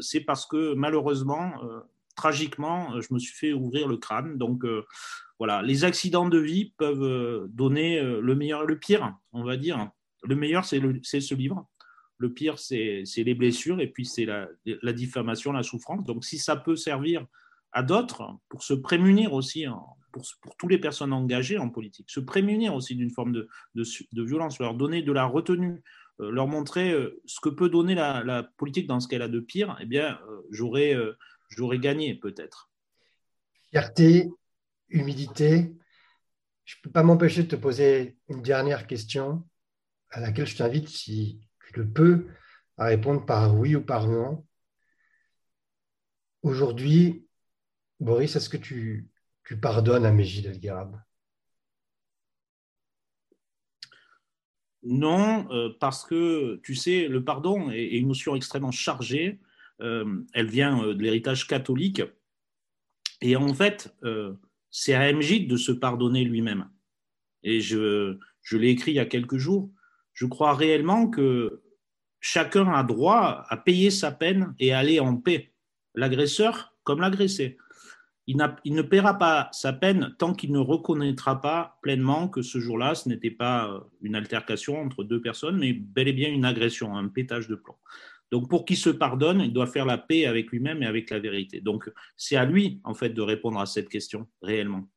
c'est 0.00 0.20
parce 0.20 0.44
que 0.44 0.74
malheureusement, 0.74 1.54
tragiquement, 2.16 3.00
je 3.00 3.14
me 3.14 3.18
suis 3.18 3.32
fait 3.32 3.54
ouvrir 3.54 3.88
le 3.88 3.96
crâne. 3.96 4.36
Donc, 4.36 4.62
voilà, 5.38 5.62
les 5.62 5.84
accidents 5.84 6.28
de 6.28 6.38
vie 6.38 6.74
peuvent 6.76 7.48
donner 7.48 7.98
le 8.02 8.34
meilleur 8.34 8.64
et 8.64 8.66
le 8.66 8.78
pire, 8.78 9.16
on 9.32 9.42
va 9.42 9.56
dire. 9.56 9.88
Le 10.22 10.36
meilleur, 10.36 10.66
c'est 10.66 11.20
ce 11.22 11.34
livre. 11.34 11.66
Le 12.22 12.32
pire, 12.32 12.56
c'est 12.60 13.04
les 13.16 13.34
blessures 13.34 13.80
et 13.80 13.88
puis 13.88 14.06
c'est 14.06 14.24
la, 14.24 14.92
diffamation, 14.92 15.50
la 15.50 15.64
souffrance. 15.64 16.04
Donc, 16.04 16.24
si 16.24 16.38
ça 16.38 16.54
peut 16.54 16.76
servir 16.76 17.26
à 17.72 17.82
d'autres 17.82 18.38
pour 18.48 18.62
se 18.62 18.74
prémunir 18.74 19.32
aussi, 19.32 19.66
pour, 20.12 20.56
toutes 20.56 20.70
les 20.70 20.78
personnes 20.78 21.12
engagées 21.12 21.58
en 21.58 21.68
politique, 21.68 22.08
se 22.08 22.20
prémunir 22.20 22.76
aussi 22.76 22.94
d'une 22.94 23.10
forme 23.10 23.32
de, 23.32 23.48
violence, 24.22 24.60
leur 24.60 24.74
donner 24.74 25.02
de 25.02 25.10
la 25.10 25.24
retenue, 25.24 25.82
euh, 26.20 26.30
leur 26.30 26.46
montrer 26.46 26.92
euh, 26.92 27.20
ce 27.26 27.40
que 27.40 27.48
peut 27.48 27.68
donner 27.68 27.96
la, 27.96 28.48
politique 28.56 28.86
dans 28.86 29.00
ce 29.00 29.08
qu'elle 29.08 29.22
a 29.22 29.28
de 29.28 29.40
pire, 29.40 29.76
eh 29.80 29.86
bien, 29.86 30.20
euh, 30.28 31.16
j'aurais 31.50 31.78
gagné 31.80 32.14
peut-être. 32.14 32.70
Fierté, 33.70 34.30
humilité. 34.90 35.74
Je 36.64 36.76
ne 36.76 36.82
peux 36.84 36.92
pas 36.92 37.02
m'empêcher 37.02 37.42
de 37.42 37.48
te 37.48 37.56
poser 37.56 38.16
une 38.28 38.42
dernière 38.42 38.86
question 38.86 39.42
à 40.10 40.20
laquelle 40.20 40.46
je 40.46 40.56
t'invite, 40.56 40.88
si 40.88 41.40
le 41.76 41.88
peux 41.88 42.26
à 42.76 42.86
répondre 42.86 43.24
par 43.24 43.56
oui 43.56 43.76
ou 43.76 43.82
par 43.82 44.08
non. 44.08 44.46
Aujourd'hui, 46.42 47.26
Boris, 48.00 48.34
est-ce 48.34 48.48
que 48.48 48.56
tu, 48.56 49.08
tu, 49.44 49.58
pardonnes 49.58 50.04
à 50.04 50.10
Mégide 50.10 50.46
El 50.46 50.60
Non, 54.82 55.46
parce 55.78 56.04
que 56.04 56.60
tu 56.64 56.74
sais, 56.74 57.06
le 57.06 57.22
pardon 57.22 57.70
est 57.70 57.98
une 57.98 58.08
notion 58.08 58.34
extrêmement 58.34 58.72
chargée. 58.72 59.40
elle 59.78 60.48
vient 60.48 60.88
de 60.88 61.00
l'héritage 61.00 61.46
catholique. 61.46 62.02
Et 63.20 63.36
en 63.36 63.54
fait, 63.54 63.94
c'est 64.70 64.94
à 64.94 65.12
MJ 65.12 65.46
de 65.46 65.56
se 65.56 65.70
pardonner 65.70 66.24
lui-même. 66.24 66.68
Et 67.44 67.60
je, 67.60 68.18
je 68.42 68.56
l'ai 68.56 68.70
écrit 68.70 68.92
il 68.92 68.96
y 68.96 69.00
a 69.00 69.06
quelques 69.06 69.36
jours. 69.36 69.70
Je 70.14 70.26
crois 70.26 70.54
réellement 70.54 71.08
que 71.08 71.61
chacun 72.22 72.72
a 72.72 72.82
droit 72.84 73.44
à 73.48 73.56
payer 73.58 73.90
sa 73.90 74.12
peine 74.12 74.54
et 74.58 74.72
aller 74.72 75.00
en 75.00 75.16
paix. 75.16 75.52
L'agresseur 75.94 76.74
comme 76.84 77.00
l'agressé. 77.00 77.58
Il, 78.28 78.38
il, 78.64 78.74
ne 78.74 78.82
paiera 78.82 79.18
pas 79.18 79.48
sa 79.52 79.72
peine 79.72 80.14
tant 80.18 80.32
qu'il 80.32 80.52
ne 80.52 80.60
reconnaîtra 80.60 81.40
pas 81.40 81.78
pleinement 81.82 82.28
que 82.28 82.40
ce 82.40 82.58
jour-là, 82.60 82.94
ce 82.94 83.08
n'était 83.08 83.32
pas 83.32 83.84
une 84.00 84.14
altercation 84.14 84.80
entre 84.80 85.02
deux 85.02 85.20
personnes, 85.20 85.58
mais 85.58 85.72
bel 85.72 86.06
et 86.08 86.12
bien 86.12 86.30
une 86.30 86.44
agression, 86.44 86.96
un 86.96 87.08
pétage 87.08 87.48
de 87.48 87.56
plomb. 87.56 87.76
Donc, 88.30 88.48
pour 88.48 88.64
qu'il 88.64 88.76
se 88.76 88.88
pardonne, 88.88 89.40
il 89.40 89.52
doit 89.52 89.66
faire 89.66 89.84
la 89.84 89.98
paix 89.98 90.24
avec 90.24 90.50
lui-même 90.50 90.82
et 90.82 90.86
avec 90.86 91.10
la 91.10 91.18
vérité. 91.18 91.60
Donc, 91.60 91.90
c'est 92.16 92.36
à 92.36 92.44
lui, 92.44 92.80
en 92.84 92.94
fait, 92.94 93.10
de 93.10 93.20
répondre 93.20 93.60
à 93.60 93.66
cette 93.66 93.88
question, 93.88 94.28
réellement. 94.40 94.88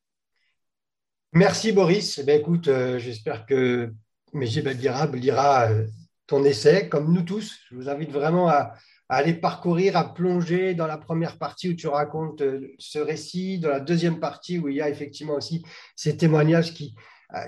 Merci, 1.33 1.73
Boris. 1.73 2.21
Eh 2.25 2.31
écoute, 2.31 2.69
euh, 2.69 2.97
j'espère 2.97 3.45
que 3.45 3.91
Mégé 4.31 4.61
Beldirab 4.61 5.15
lira 5.15 5.69
euh, 5.69 5.85
ton 6.27 6.43
essai, 6.43 6.89
comme 6.89 7.13
nous 7.13 7.23
tous. 7.23 7.59
Je 7.69 7.75
vous 7.75 7.89
invite 7.89 8.11
vraiment 8.11 8.49
à, 8.49 8.73
aller 9.07 9.33
parcourir, 9.33 9.95
à 9.97 10.13
plonger 10.13 10.73
dans 10.73 10.87
la 10.87 10.97
première 10.97 11.37
partie 11.37 11.69
où 11.69 11.73
tu 11.75 11.87
racontes 11.87 12.41
euh, 12.41 12.73
ce 12.79 12.97
récit, 12.97 13.59
dans 13.59 13.69
la 13.69 13.79
deuxième 13.79 14.19
partie 14.19 14.57
où 14.57 14.67
il 14.67 14.77
y 14.77 14.81
a 14.81 14.89
effectivement 14.89 15.35
aussi 15.35 15.63
ces 15.95 16.17
témoignages 16.17 16.73
qui, 16.73 16.95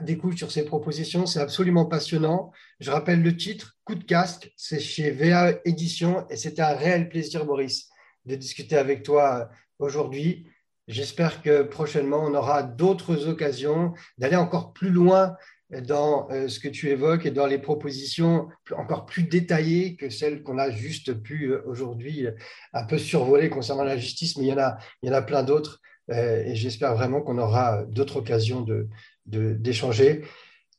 découle 0.01 0.37
sur 0.37 0.51
ces 0.51 0.65
propositions. 0.65 1.25
C'est 1.25 1.39
absolument 1.39 1.85
passionnant. 1.85 2.51
Je 2.79 2.91
rappelle 2.91 3.21
le 3.21 3.35
titre, 3.35 3.77
Coup 3.85 3.95
de 3.95 4.03
casque, 4.03 4.51
c'est 4.57 4.79
chez 4.79 5.11
VA 5.11 5.53
Édition 5.65 6.27
et 6.29 6.35
c'était 6.35 6.61
un 6.61 6.75
réel 6.75 7.09
plaisir, 7.09 7.45
Boris, 7.45 7.89
de 8.25 8.35
discuter 8.35 8.75
avec 8.75 9.03
toi 9.03 9.49
aujourd'hui. 9.79 10.49
J'espère 10.87 11.41
que 11.41 11.63
prochainement, 11.63 12.23
on 12.23 12.33
aura 12.33 12.63
d'autres 12.63 13.27
occasions 13.27 13.93
d'aller 14.17 14.35
encore 14.35 14.73
plus 14.73 14.89
loin 14.89 15.35
dans 15.69 16.29
euh, 16.31 16.47
ce 16.47 16.59
que 16.59 16.67
tu 16.67 16.89
évoques 16.89 17.25
et 17.25 17.31
dans 17.31 17.45
les 17.45 17.57
propositions 17.57 18.47
encore 18.75 19.05
plus 19.05 19.23
détaillées 19.23 19.95
que 19.95 20.09
celles 20.09 20.41
qu'on 20.43 20.57
a 20.57 20.71
juste 20.71 21.13
pu 21.13 21.51
euh, 21.51 21.61
aujourd'hui 21.65 22.25
euh, 22.25 22.31
un 22.73 22.85
peu 22.85 22.97
survoler 22.97 23.49
concernant 23.49 23.83
la 23.83 23.97
justice, 23.97 24.37
mais 24.37 24.45
il 24.45 24.49
y 24.49 24.53
en 24.53 24.59
a, 24.59 24.77
il 25.01 25.09
y 25.09 25.11
en 25.11 25.15
a 25.15 25.21
plein 25.21 25.43
d'autres. 25.43 25.81
Et 26.09 26.55
j'espère 26.55 26.95
vraiment 26.95 27.21
qu'on 27.21 27.37
aura 27.37 27.83
d'autres 27.83 28.19
occasions 28.19 28.61
de, 28.61 28.87
d'échanger. 29.25 30.23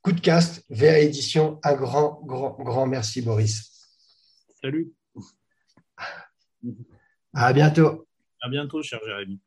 Coup 0.00 0.12
de 0.12 0.22
cast, 0.22 0.64
VA 0.70 1.00
Édition, 1.00 1.60
un 1.62 1.74
grand, 1.74 2.22
grand, 2.24 2.56
grand 2.58 2.86
merci, 2.86 3.20
Boris. 3.20 3.90
Salut. 4.62 4.90
À 7.34 7.52
bientôt. 7.52 8.08
À 8.40 8.48
bientôt, 8.48 8.82
cher 8.82 9.00
Jérémy. 9.04 9.38